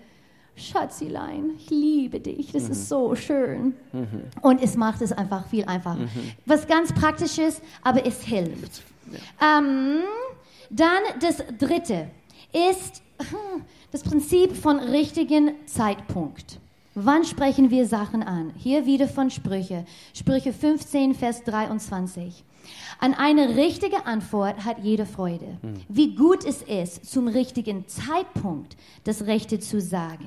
[0.56, 3.74] Schatzilein, ich liebe dich, das ist so schön.
[4.42, 6.08] Und es macht es einfach viel einfacher.
[6.46, 8.82] Was ganz Praktisches, aber es hilft.
[9.40, 10.00] Ähm,
[10.70, 12.08] dann das Dritte
[12.52, 13.62] ist hm,
[13.92, 16.58] das Prinzip von richtigen Zeitpunkt.
[16.94, 18.52] Wann sprechen wir Sachen an?
[18.56, 19.84] Hier wieder von Sprüche.
[20.14, 22.44] Sprüche 15, Vers 23.
[23.00, 25.58] An eine richtige Antwort hat jede Freude.
[25.88, 30.26] Wie gut es ist, zum richtigen Zeitpunkt das Rechte zu sagen.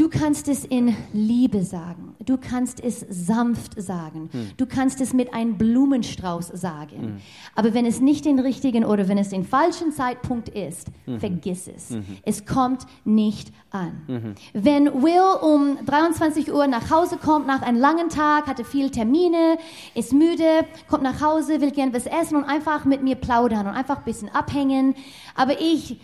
[0.00, 2.14] Du kannst es in Liebe sagen.
[2.24, 4.30] Du kannst es sanft sagen.
[4.32, 4.50] Hm.
[4.56, 7.02] Du kannst es mit einem Blumenstrauß sagen.
[7.02, 7.16] Hm.
[7.54, 11.20] Aber wenn es nicht den richtigen oder wenn es den falschen Zeitpunkt ist, mhm.
[11.20, 11.90] vergiss es.
[11.90, 12.16] Mhm.
[12.22, 14.00] Es kommt nicht an.
[14.08, 14.34] Mhm.
[14.54, 19.58] Wenn Will um 23 Uhr nach Hause kommt, nach einem langen Tag, hatte viele Termine,
[19.94, 23.74] ist müde, kommt nach Hause, will gern was essen und einfach mit mir plaudern und
[23.74, 24.94] einfach ein bisschen abhängen.
[25.34, 26.00] Aber ich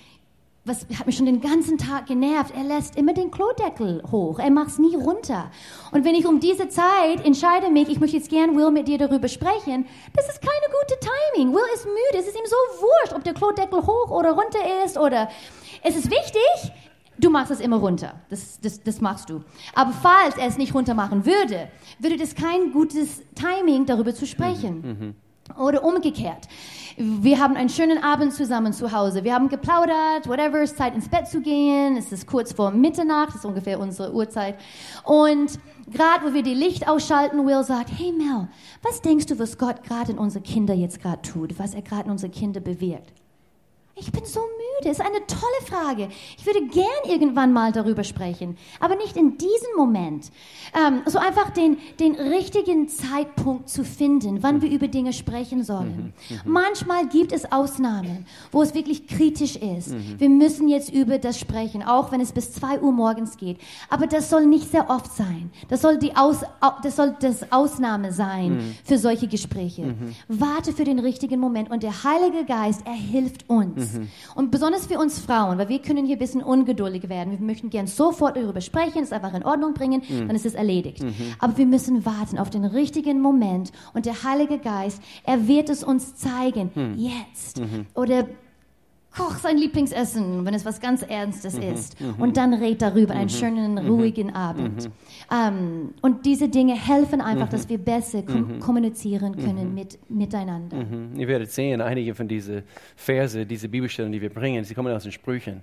[0.67, 2.53] was hat mich schon den ganzen Tag genervt.
[2.57, 4.41] Er lässt immer den Klodeckel hoch.
[4.41, 5.51] Er macht es nie runter.
[5.93, 8.99] Und wenn ich um diese Zeit entscheide mich, ich möchte jetzt gern Will mit dir
[8.99, 11.55] darüber sprechen, das ist keine gute Timing.
[11.55, 12.19] Will ist müde.
[12.19, 15.29] Es ist ihm so wurscht, ob der Klodeckel hoch oder runter ist oder
[15.83, 16.73] es ist wichtig.
[17.19, 18.15] Du machst es immer runter.
[18.29, 19.43] Das, das, das machst du.
[19.75, 24.27] Aber falls er es nicht runter machen würde, würde das kein gutes Timing, darüber zu
[24.27, 24.81] sprechen.
[24.81, 25.07] Mhm.
[25.07, 25.15] mhm.
[25.59, 26.49] Oder umgekehrt.
[26.99, 29.23] Wir haben einen schönen Abend zusammen zu Hause.
[29.23, 31.97] Wir haben geplaudert, whatever, es ist Zeit ins Bett zu gehen.
[31.97, 34.57] Es ist kurz vor Mitternacht, das ist ungefähr unsere Uhrzeit.
[35.05, 35.59] Und
[35.93, 38.49] gerade wo wir die Licht ausschalten, Will sagt, hey Mel,
[38.83, 42.05] was denkst du, was Gott gerade in unsere Kinder jetzt gerade tut, was er gerade
[42.05, 43.13] in unsere Kinder bewirkt?
[43.99, 44.91] Ich bin so müde.
[44.91, 46.09] Ist eine tolle Frage.
[46.37, 50.31] Ich würde gern irgendwann mal darüber sprechen, aber nicht in diesem Moment.
[50.75, 56.13] Ähm, so einfach den, den richtigen Zeitpunkt zu finden, wann wir über Dinge sprechen sollen.
[56.29, 56.53] Mhm, mhm.
[56.53, 59.93] Manchmal gibt es Ausnahmen, wo es wirklich kritisch ist.
[59.93, 60.21] Mhm.
[60.21, 63.59] Wir müssen jetzt über das sprechen, auch wenn es bis zwei Uhr morgens geht.
[63.89, 65.51] Aber das soll nicht sehr oft sein.
[65.69, 66.41] Das soll die Aus,
[66.83, 68.75] das soll das Ausnahme sein mhm.
[68.85, 69.87] für solche Gespräche.
[69.87, 70.15] Mhm.
[70.29, 73.86] Warte für den richtigen Moment und der Heilige Geist, er hilft uns.
[73.95, 74.09] Mhm.
[74.35, 77.33] Und besonders für uns Frauen, weil wir können hier ein bisschen ungeduldig werden.
[77.33, 80.27] Wir möchten gern sofort darüber sprechen, es einfach in Ordnung bringen, mhm.
[80.27, 81.03] dann ist es erledigt.
[81.03, 81.15] Mhm.
[81.39, 85.85] Aber wir müssen warten auf den richtigen Moment und der Heilige Geist, er wird es
[85.85, 86.95] uns zeigen, mhm.
[86.97, 87.61] jetzt.
[87.61, 87.87] Mhm.
[87.95, 88.27] Oder
[89.17, 92.01] koch sein Lieblingsessen, wenn es was ganz Ernstes mhm, ist.
[92.01, 92.15] Mhm.
[92.19, 93.29] Und dann red darüber, einen mhm.
[93.29, 93.91] schönen, mhm.
[93.91, 94.85] ruhigen Abend.
[94.85, 94.93] Mhm.
[95.33, 100.85] Ähm, und diese Dinge helfen einfach, dass wir besser kom kommunizieren können mit, miteinander.
[101.17, 102.63] Ihr werdet sehen, einige von diesen
[102.95, 105.63] Verse, diese Bibelstellen, die wir bringen, sie kommen aus den Sprüchen.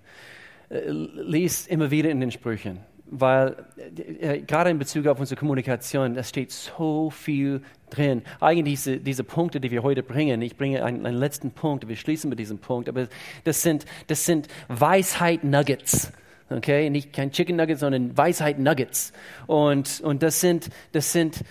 [0.70, 2.80] Äh, lies immer wieder in den Sprüchen
[3.20, 8.24] weil äh, äh, gerade in Bezug auf unsere Kommunikation, da steht so viel drin.
[8.40, 11.96] Eigentlich diese, diese Punkte, die wir heute bringen, ich bringe einen, einen letzten Punkt, wir
[11.96, 13.08] schließen mit diesem Punkt, aber
[13.44, 16.12] das sind, das sind Weisheit-Nuggets.
[16.50, 19.14] Okay, nicht kein Chicken Nuggets, sondern Weisheit Nuggets.
[19.48, 21.44] Und, und das sind, das sind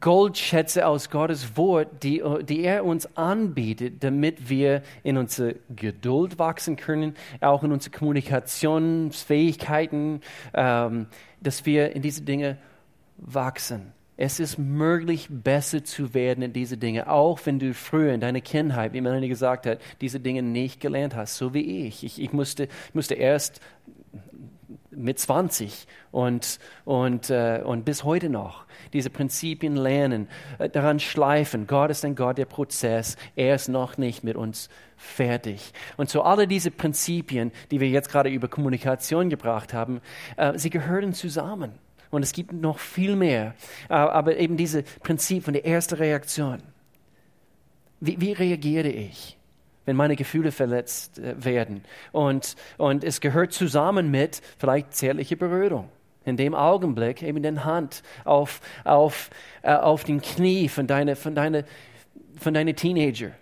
[0.00, 6.76] Goldschätze aus Gottes Wort, die, die er uns anbietet, damit wir in unsere Geduld wachsen
[6.76, 10.20] können, auch in unsere Kommunikationsfähigkeiten,
[10.54, 11.06] ähm,
[11.40, 12.58] dass wir in diese Dinge
[13.16, 13.92] wachsen.
[14.16, 18.42] Es ist möglich, besser zu werden in diese Dinge, auch wenn du früher in deiner
[18.42, 22.04] Kindheit, wie Melanie gesagt hat, diese Dinge nicht gelernt hast, so wie ich.
[22.04, 23.62] Ich, ich musste, musste erst
[24.90, 30.28] mit 20 und, und, äh, und bis heute noch diese Prinzipien lernen,
[30.58, 31.66] äh, daran schleifen.
[31.66, 33.16] Gott ist ein Gott der Prozess.
[33.36, 35.72] Er ist noch nicht mit uns fertig.
[35.96, 40.00] Und so alle diese Prinzipien, die wir jetzt gerade über Kommunikation gebracht haben,
[40.36, 41.72] äh, sie gehören zusammen.
[42.10, 43.54] Und es gibt noch viel mehr.
[43.88, 46.58] Äh, aber eben diese Prinzip von der ersten Reaktion.
[48.00, 49.36] Wie, wie reagiere ich?
[49.90, 51.82] Wenn meine Gefühle verletzt äh, werden.
[52.12, 55.88] Und, und es gehört zusammen mit vielleicht zärtliche Berührung.
[56.24, 59.30] In dem Augenblick eben den Hand auf, auf,
[59.62, 61.64] äh, auf den Knie von deiner von deine,
[62.38, 63.32] von deine Teenager.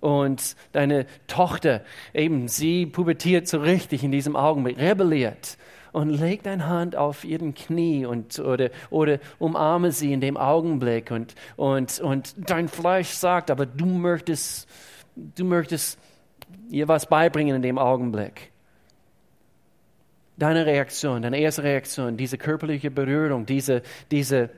[0.00, 1.82] Und deine Tochter,
[2.14, 5.58] eben, sie pubertiert so richtig in diesem Augenblick, rebelliert
[5.92, 11.10] und leg deine Hand auf ihren Knie und, oder, oder umarme sie in dem Augenblick
[11.10, 14.66] und, und, und dein Fleisch sagt, aber du möchtest
[15.16, 15.98] du möchtest
[16.70, 18.50] ihr was beibringen in dem Augenblick.
[20.36, 24.50] Deine Reaktion, deine erste Reaktion, diese körperliche Berührung, diese, diese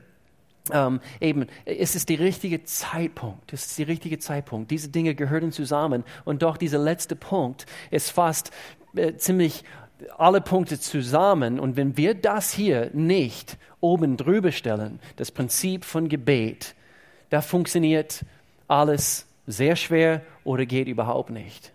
[0.71, 3.53] ähm, eben, es der richtige Zeitpunkt.
[3.53, 4.71] Es ist der richtige Zeitpunkt.
[4.71, 6.03] Diese Dinge gehören zusammen.
[6.25, 8.51] Und doch dieser letzte Punkt ist fast
[8.95, 9.63] äh, ziemlich
[10.17, 11.59] alle Punkte zusammen.
[11.59, 16.75] Und wenn wir das hier nicht oben drüber stellen, das Prinzip von Gebet,
[17.29, 18.25] da funktioniert
[18.67, 21.73] alles sehr schwer oder geht überhaupt nicht.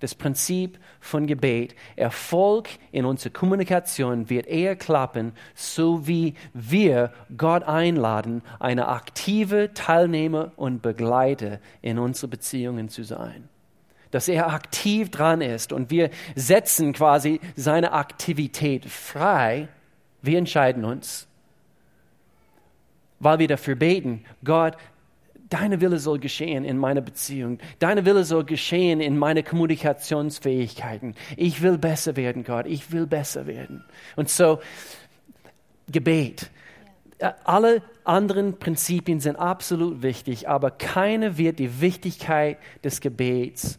[0.00, 7.62] Das Prinzip von Gebet, Erfolg in unserer Kommunikation wird eher klappen, so wie wir Gott
[7.62, 13.48] einladen, eine aktive Teilnehmer und Begleiter in unsere Beziehungen zu sein.
[14.10, 19.68] Dass er aktiv dran ist und wir setzen quasi seine Aktivität frei.
[20.20, 21.28] Wir entscheiden uns,
[23.20, 24.76] weil wir dafür beten, Gott,
[25.52, 27.58] Deine Wille soll geschehen in meiner Beziehung.
[27.78, 31.14] Deine Wille soll geschehen in meine Kommunikationsfähigkeiten.
[31.36, 32.64] Ich will besser werden, Gott.
[32.66, 33.84] Ich will besser werden.
[34.16, 34.60] Und so,
[35.90, 36.50] Gebet.
[37.18, 43.78] Äh, alle anderen Prinzipien sind absolut wichtig, aber keine wird die Wichtigkeit des Gebets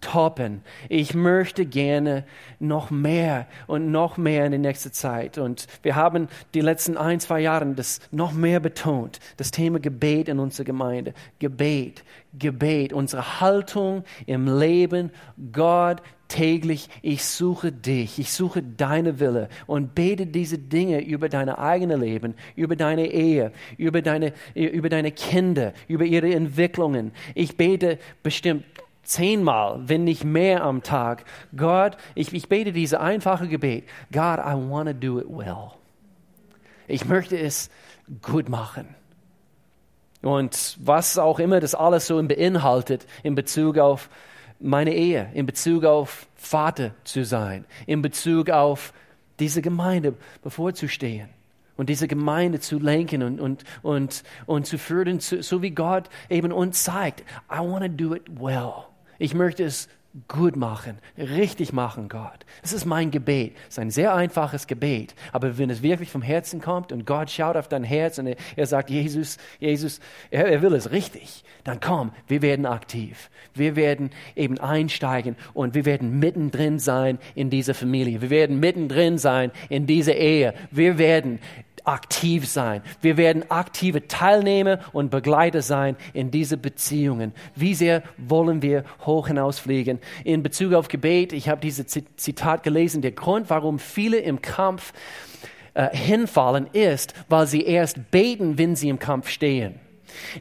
[0.00, 0.62] toppen.
[0.88, 2.24] Ich möchte gerne
[2.60, 5.38] noch mehr und noch mehr in der nächsten Zeit.
[5.38, 10.28] Und wir haben die letzten ein, zwei Jahre das noch mehr betont, das Thema Gebet
[10.28, 11.14] in unserer Gemeinde.
[11.38, 12.04] Gebet,
[12.38, 15.10] Gebet, unsere Haltung im Leben.
[15.52, 21.48] Gott, täglich, ich suche dich, ich suche deine Wille und bete diese Dinge über dein
[21.48, 27.12] eigenes Leben, über deine Ehe, über deine, über deine Kinder, über ihre Entwicklungen.
[27.34, 28.64] Ich bete bestimmt
[29.08, 31.24] zehnmal, wenn nicht mehr am Tag.
[31.56, 33.84] Gott, ich, ich bete diese einfache Gebet.
[34.12, 35.72] God, I want to do it well.
[36.86, 37.70] Ich möchte es
[38.22, 38.94] gut machen.
[40.22, 44.10] Und was auch immer das alles so beinhaltet in Bezug auf
[44.60, 48.92] meine Ehe, in Bezug auf Vater zu sein, in Bezug auf
[49.38, 51.28] diese Gemeinde bevorzustehen
[51.76, 56.52] und diese Gemeinde zu lenken und, und, und, und zu führen, so wie Gott eben
[56.52, 57.20] uns zeigt.
[57.50, 58.87] I want to do it well.
[59.18, 59.88] Ich möchte es
[60.26, 62.46] gut machen, richtig machen, Gott.
[62.62, 63.54] Das ist mein Gebet.
[63.64, 65.14] Es ist ein sehr einfaches Gebet.
[65.32, 68.36] Aber wenn es wirklich vom Herzen kommt und Gott schaut auf dein Herz und er,
[68.56, 70.00] er sagt, Jesus, Jesus,
[70.30, 73.30] er, er, will es richtig, dann komm, wir werden aktiv.
[73.54, 78.22] Wir werden eben einsteigen und wir werden mittendrin sein in dieser Familie.
[78.22, 80.54] Wir werden mittendrin sein in dieser Ehe.
[80.70, 81.38] Wir werden
[81.86, 82.82] aktiv sein.
[83.00, 87.32] Wir werden aktive Teilnehmer und Begleiter sein in diese Beziehungen.
[87.54, 89.98] Wie sehr wollen wir hoch hinausfliegen?
[90.24, 94.92] In Bezug auf Gebet, ich habe dieses Zitat gelesen, der Grund, warum viele im Kampf
[95.74, 99.80] äh, hinfallen, ist, weil sie erst beten, wenn sie im Kampf stehen.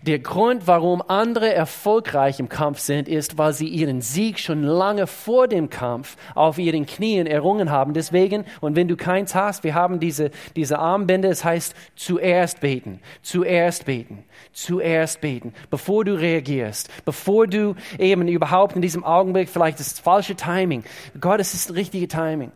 [0.01, 5.07] Der Grund, warum andere erfolgreich im Kampf sind, ist, weil sie ihren Sieg schon lange
[5.07, 7.93] vor dem Kampf auf ihren Knien errungen haben.
[7.93, 12.99] Deswegen, und wenn du keins hast, wir haben diese, diese Armbänder, es heißt zuerst beten,
[13.21, 19.79] zuerst beten, zuerst beten, bevor du reagierst, bevor du eben überhaupt in diesem Augenblick, vielleicht
[19.79, 20.83] das falsche Timing,
[21.19, 22.51] Gott, es ist das richtige Timing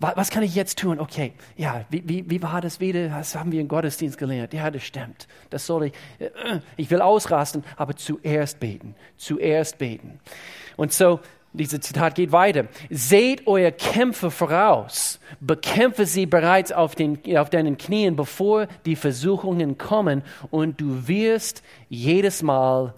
[0.00, 0.98] was kann ich jetzt tun?
[0.98, 3.08] Okay, ja, wie, wie, wie war das wieder?
[3.08, 4.54] Das haben wir im Gottesdienst gelernt.
[4.54, 5.28] Ja, das stimmt.
[5.50, 5.92] Das soll ich.
[6.18, 8.94] Äh, ich will ausrasten, aber zuerst beten.
[9.18, 10.18] Zuerst beten.
[10.76, 11.20] Und so,
[11.52, 12.66] dieses Zitat geht weiter.
[12.88, 15.20] Seht eure Kämpfe voraus.
[15.40, 20.22] Bekämpfe sie bereits auf, den, auf deinen Knien, bevor die Versuchungen kommen.
[20.50, 22.94] Und du wirst jedes Mal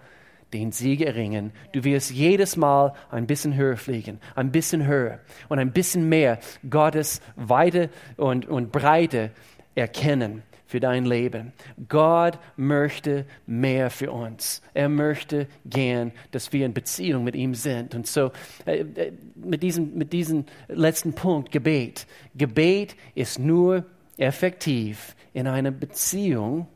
[0.53, 1.53] den Sieg erringen.
[1.73, 6.39] Du wirst jedes Mal ein bisschen höher fliegen, ein bisschen höher und ein bisschen mehr
[6.69, 9.31] Gottes Weite und, und Breite
[9.75, 10.43] erkennen
[10.73, 11.53] für dein Leben.
[11.89, 14.63] Gott möchte mehr für uns.
[14.73, 17.95] Er möchte gern, dass wir in Beziehung mit ihm sind.
[17.95, 18.33] Und so
[18.65, 22.07] äh, äh mit, diesem, mit diesem letzten Punkt, Gebet.
[22.35, 23.85] Gebet ist nur
[24.17, 26.67] effektiv in einer Beziehung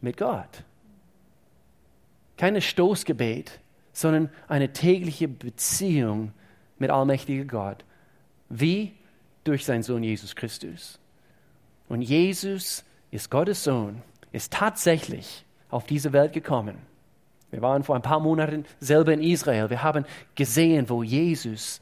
[0.00, 0.62] mit Gott.
[2.36, 3.60] Keine Stoßgebet,
[3.92, 6.32] sondern eine tägliche Beziehung
[6.78, 7.84] mit allmächtiger Gott.
[8.48, 8.92] Wie?
[9.44, 10.98] Durch seinen Sohn Jesus Christus.
[11.88, 16.76] Und Jesus ist Gottes Sohn, ist tatsächlich auf diese Welt gekommen.
[17.50, 19.70] Wir waren vor ein paar Monaten selber in Israel.
[19.70, 21.80] Wir haben gesehen, wo Jesus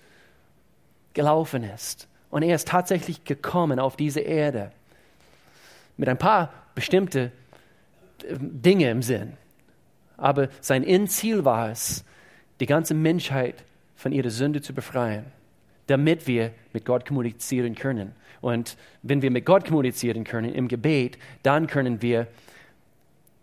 [1.15, 2.07] gelaufen ist.
[2.31, 4.73] Und er ist tatsächlich gekommen auf diese Erde
[5.97, 7.33] mit ein paar bestimmte
[8.23, 9.35] äh, Dinge im Sinn.
[10.17, 12.05] Aber sein Endziel war es,
[12.61, 13.65] die ganze Menschheit
[13.97, 15.27] von ihrer Sünde zu befreien,
[15.87, 18.13] damit wir mit Gott kommunizieren können.
[18.41, 22.27] Und wenn wir mit Gott kommunizieren können im Gebet, dann können wir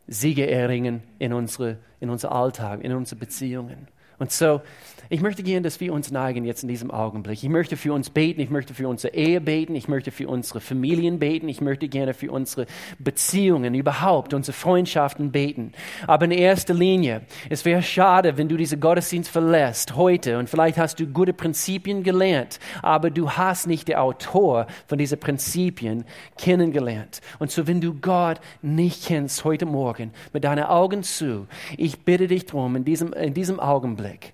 [0.07, 3.88] Siege erringen in unsere, in unser Alltag, in unsere Beziehungen.
[4.22, 4.61] Und so,
[5.09, 7.43] ich möchte gerne, dass wir uns neigen jetzt in diesem Augenblick.
[7.43, 10.61] Ich möchte für uns beten, ich möchte für unsere Ehe beten, ich möchte für unsere
[10.61, 12.67] Familien beten, ich möchte gerne für unsere
[12.97, 15.74] Beziehungen überhaupt, unsere Freundschaften beten.
[16.05, 20.78] Aber in erster Linie, es wäre schade, wenn du diese Gottesdienst verlässt heute und vielleicht
[20.78, 26.05] hast du gute Prinzipien gelernt, aber du hast nicht den Autor von diesen Prinzipien
[26.38, 27.22] kennengelernt.
[27.39, 32.28] Und so, wenn du Gott nicht kennst heute Morgen, mit deinen Augen zu, ich bitte
[32.28, 34.34] dich darum, in diesem, in diesem Augenblick, Augenblick.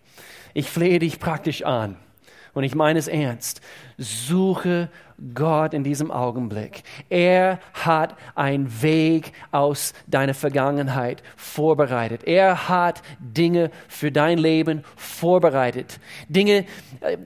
[0.53, 1.97] Ich flehe dich praktisch an
[2.53, 3.61] und ich meine es ernst.
[3.97, 4.89] Suche
[5.34, 6.84] Gott in diesem Augenblick.
[7.09, 12.24] Er hat einen Weg aus deiner Vergangenheit vorbereitet.
[12.26, 15.99] Er hat Dinge für dein Leben vorbereitet.
[16.30, 16.65] Dinge,
[17.01, 17.18] äh,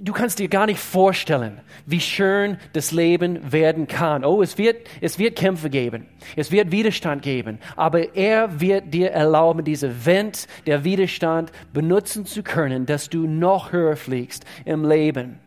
[0.00, 4.24] du kannst dir gar nicht vorstellen, wie schön das Leben werden kann.
[4.24, 6.06] Oh, es wird, es wird Kämpfe geben.
[6.36, 7.58] Es wird Widerstand geben.
[7.76, 13.72] Aber er wird dir erlauben, diese Wind der Widerstand benutzen zu können, dass du noch
[13.72, 15.40] höher fliegst im Leben.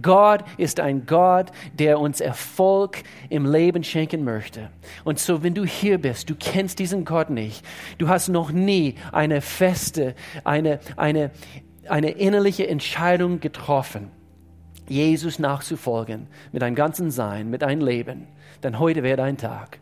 [0.00, 4.70] Gott ist ein Gott, der uns Erfolg im Leben schenken möchte.
[5.04, 7.64] Und so, wenn du hier bist, du kennst diesen Gott nicht,
[7.98, 11.30] du hast noch nie eine feste, eine, eine,
[11.88, 14.10] eine innerliche Entscheidung getroffen,
[14.88, 18.26] Jesus nachzufolgen, mit deinem ganzen Sein, mit deinem Leben,
[18.60, 19.78] dann heute wäre dein Tag.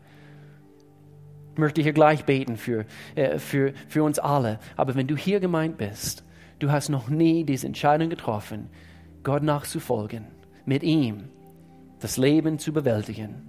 [1.52, 4.58] Ich möchte hier gleich beten für, äh, für, für uns alle.
[4.76, 6.24] Aber wenn du hier gemeint bist,
[6.60, 8.70] du hast noch nie diese Entscheidung getroffen,
[9.22, 10.26] Gott nachzufolgen,
[10.64, 11.28] mit ihm
[12.00, 13.42] das Leben zu bewältigen.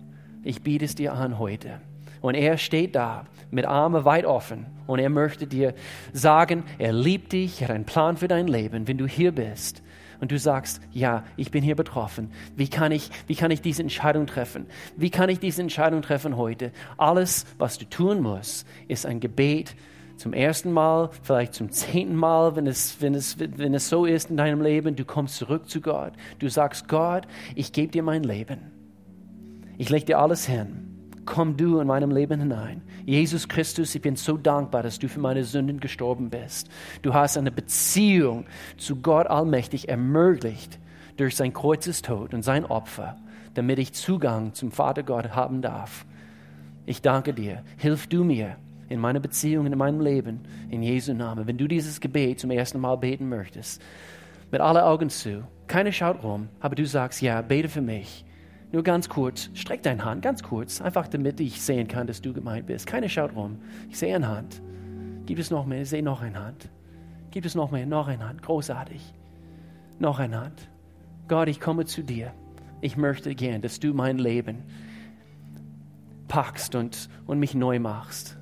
[0.43, 1.81] Ich biete es dir an heute.
[2.21, 5.73] Und er steht da mit Armen weit offen und er möchte dir
[6.13, 9.83] sagen, er liebt dich, er hat einen Plan für dein Leben, wenn du hier bist
[10.21, 12.31] und du sagst, ja, ich bin hier betroffen.
[12.55, 14.67] Wie kann ich, wie kann ich diese Entscheidung treffen?
[14.95, 16.71] Wie kann ich diese Entscheidung treffen heute?
[16.97, 19.75] Alles, was du tun musst, ist ein Gebet
[20.23, 24.29] zum ersten Mal, vielleicht zum zehnten Mal, wenn es, wenn, es, wenn es so ist
[24.29, 26.13] in deinem Leben, du kommst zurück zu Gott.
[26.39, 28.71] Du sagst, Gott, ich gebe dir mein Leben.
[29.77, 31.11] Ich lege dir alles hin.
[31.25, 32.83] Komm du in meinem Leben hinein.
[33.05, 36.69] Jesus Christus, ich bin so dankbar, dass du für meine Sünden gestorben bist.
[37.01, 38.45] Du hast eine Beziehung
[38.77, 40.79] zu Gott allmächtig ermöglicht
[41.17, 43.17] durch sein Kreuzestod und sein Opfer,
[43.55, 46.05] damit ich Zugang zum Vater Gott haben darf.
[46.85, 47.61] Ich danke dir.
[47.75, 48.55] Hilf du mir,
[48.93, 51.47] in meiner Beziehung, in meinem Leben, in Jesu Namen.
[51.47, 53.81] Wenn du dieses Gebet zum ersten Mal beten möchtest,
[54.51, 58.23] mit aller Augen zu, keiner schaut rum, aber du sagst, ja, bete für mich.
[58.71, 62.33] Nur ganz kurz, streck deine Hand, ganz kurz, einfach damit ich sehen kann, dass du
[62.33, 62.87] gemeint bist.
[62.87, 63.59] Keiner schaut rum.
[63.89, 64.61] Ich sehe eine Hand.
[65.25, 65.81] Gibt es noch mehr?
[65.81, 66.69] Ich sehe noch eine Hand.
[67.31, 67.85] Gibt es noch mehr?
[67.85, 68.41] Noch eine Hand.
[68.41, 69.13] Großartig.
[69.99, 70.69] Noch eine Hand.
[71.27, 72.33] Gott, ich komme zu dir.
[72.81, 74.63] Ich möchte gern, dass du mein Leben
[76.27, 78.37] packst und, und mich neu machst.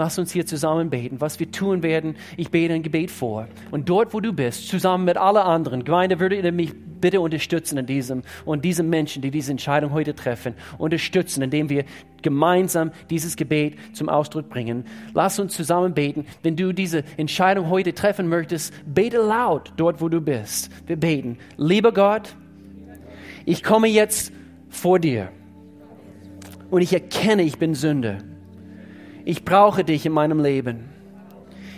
[0.00, 1.20] Lass uns hier zusammen beten.
[1.20, 3.46] Was wir tun werden, ich bete ein Gebet vor.
[3.70, 6.72] Und dort, wo du bist, zusammen mit allen anderen, Gemeinde, würde ihr mich
[7.02, 11.84] bitte unterstützen in diesem und diese Menschen, die diese Entscheidung heute treffen, unterstützen, indem wir
[12.22, 14.86] gemeinsam dieses Gebet zum Ausdruck bringen.
[15.12, 16.24] Lass uns zusammen beten.
[16.42, 20.70] Wenn du diese Entscheidung heute treffen möchtest, bete laut dort, wo du bist.
[20.86, 21.36] Wir beten.
[21.58, 22.34] Lieber Gott,
[23.44, 24.32] ich komme jetzt
[24.70, 25.30] vor dir
[26.70, 28.16] und ich erkenne, ich bin Sünder
[29.24, 30.88] ich brauche dich in meinem Leben.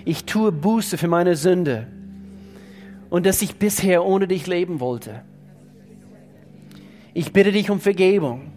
[0.05, 1.87] Ich tue Buße für meine Sünde
[3.11, 5.23] und dass ich bisher ohne dich leben wollte.
[7.15, 8.53] Ich bitte dich um Vergebung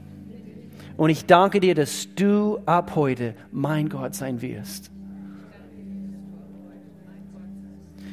[0.97, 4.91] und ich danke dir, dass du ab heute mein Gott sein wirst.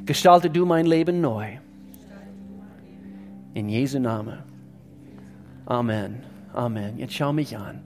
[0.05, 1.59] Gestalte du mein Leben neu.
[3.55, 4.39] In Jesu Namen.
[5.67, 6.21] Amen.
[6.53, 6.99] Amen.
[6.99, 7.81] Jetzt schau mich an.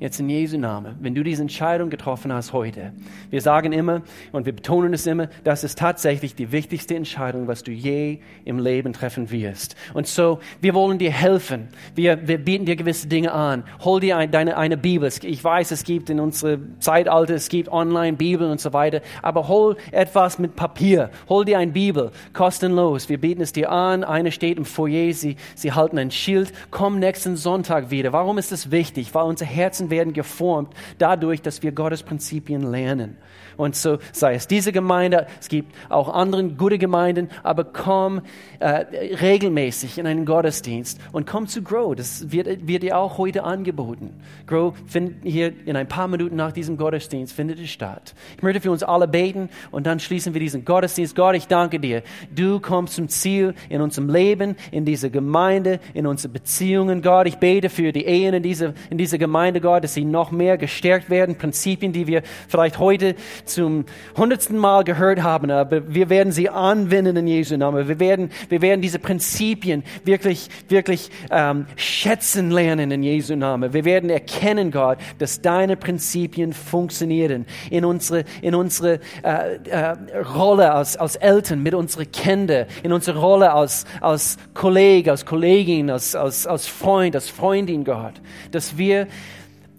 [0.00, 2.94] Jetzt in Jesu Namen, wenn du diese Entscheidung getroffen hast heute,
[3.28, 4.00] wir sagen immer
[4.32, 8.58] und wir betonen es immer, das ist tatsächlich die wichtigste Entscheidung, was du je im
[8.58, 9.76] Leben treffen wirst.
[9.92, 11.68] Und so, wir wollen dir helfen.
[11.94, 13.62] Wir, wir bieten dir gewisse Dinge an.
[13.80, 15.12] Hol dir ein, deine, eine Bibel.
[15.22, 19.76] Ich weiß, es gibt in unserem Zeitalter, es gibt Online-Bibeln und so weiter, aber hol
[19.92, 21.10] etwas mit Papier.
[21.28, 23.10] Hol dir eine Bibel, kostenlos.
[23.10, 24.04] Wir bieten es dir an.
[24.04, 26.54] Eine steht im Foyer, sie, sie halten ein Schild.
[26.70, 28.14] Komm nächsten Sonntag wieder.
[28.14, 29.14] Warum ist das wichtig?
[29.14, 33.16] Weil unser Herzen werden geformt dadurch, dass wir Gottes Prinzipien lernen.
[33.60, 38.22] Und so sei es diese Gemeinde, es gibt auch andere gute Gemeinden, aber komm
[38.58, 38.86] äh,
[39.16, 41.94] regelmäßig in einen Gottesdienst und komm zu Grow.
[41.94, 44.18] Das wird, wird dir auch heute angeboten.
[44.46, 48.14] Grow findet hier in ein paar Minuten nach diesem Gottesdienst findet es statt.
[48.38, 51.14] Ich möchte für uns alle beten und dann schließen wir diesen Gottesdienst.
[51.14, 52.02] Gott, ich danke dir.
[52.34, 57.02] Du kommst zum Ziel in unserem Leben, in dieser Gemeinde, in unseren Beziehungen.
[57.02, 60.30] Gott, ich bete für die Ehen in dieser, in dieser Gemeinde, Gott, dass sie noch
[60.30, 61.36] mehr gestärkt werden.
[61.36, 63.16] Prinzipien, die wir vielleicht heute
[63.50, 63.84] zum
[64.16, 67.88] hundertsten Mal gehört haben, aber wir werden sie anwenden in Jesu Namen.
[67.88, 73.72] Wir werden, wir werden diese Prinzipien wirklich, wirklich ähm, schätzen lernen in Jesu Namen.
[73.72, 79.96] Wir werden erkennen, Gott, dass deine Prinzipien funktionieren in unsere, in unsere äh, äh,
[80.34, 85.90] Rolle als, als Eltern mit unseren Kindern, in unsere Rolle als, als Kollege, als Kollegin,
[85.90, 88.14] als, als, als Freund, als Freundin, Gott,
[88.50, 89.06] dass wir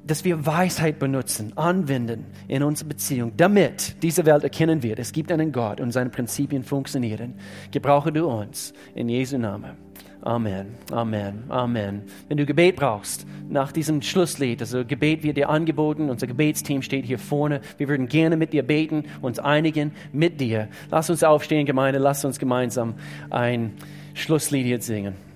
[0.06, 5.32] dass wir Weisheit benutzen, anwenden in unserer Beziehung, damit diese Welt erkennen wird, es gibt
[5.32, 7.36] einen Gott und seine Prinzipien funktionieren.
[7.72, 9.92] Gebrauche du uns in Jesu Namen.
[10.24, 12.04] Amen, Amen, Amen.
[12.28, 17.06] Wenn du Gebet brauchst, nach diesem Schlusslied, also Gebet wird dir angeboten, unser Gebetsteam steht
[17.06, 17.62] hier vorne.
[17.78, 20.68] Wir würden gerne mit dir beten, uns einigen mit dir.
[20.92, 22.94] Lass uns aufstehen, Gemeinde, lass uns gemeinsam
[23.32, 23.74] ein
[24.14, 25.31] Schlusslied jetzt singen.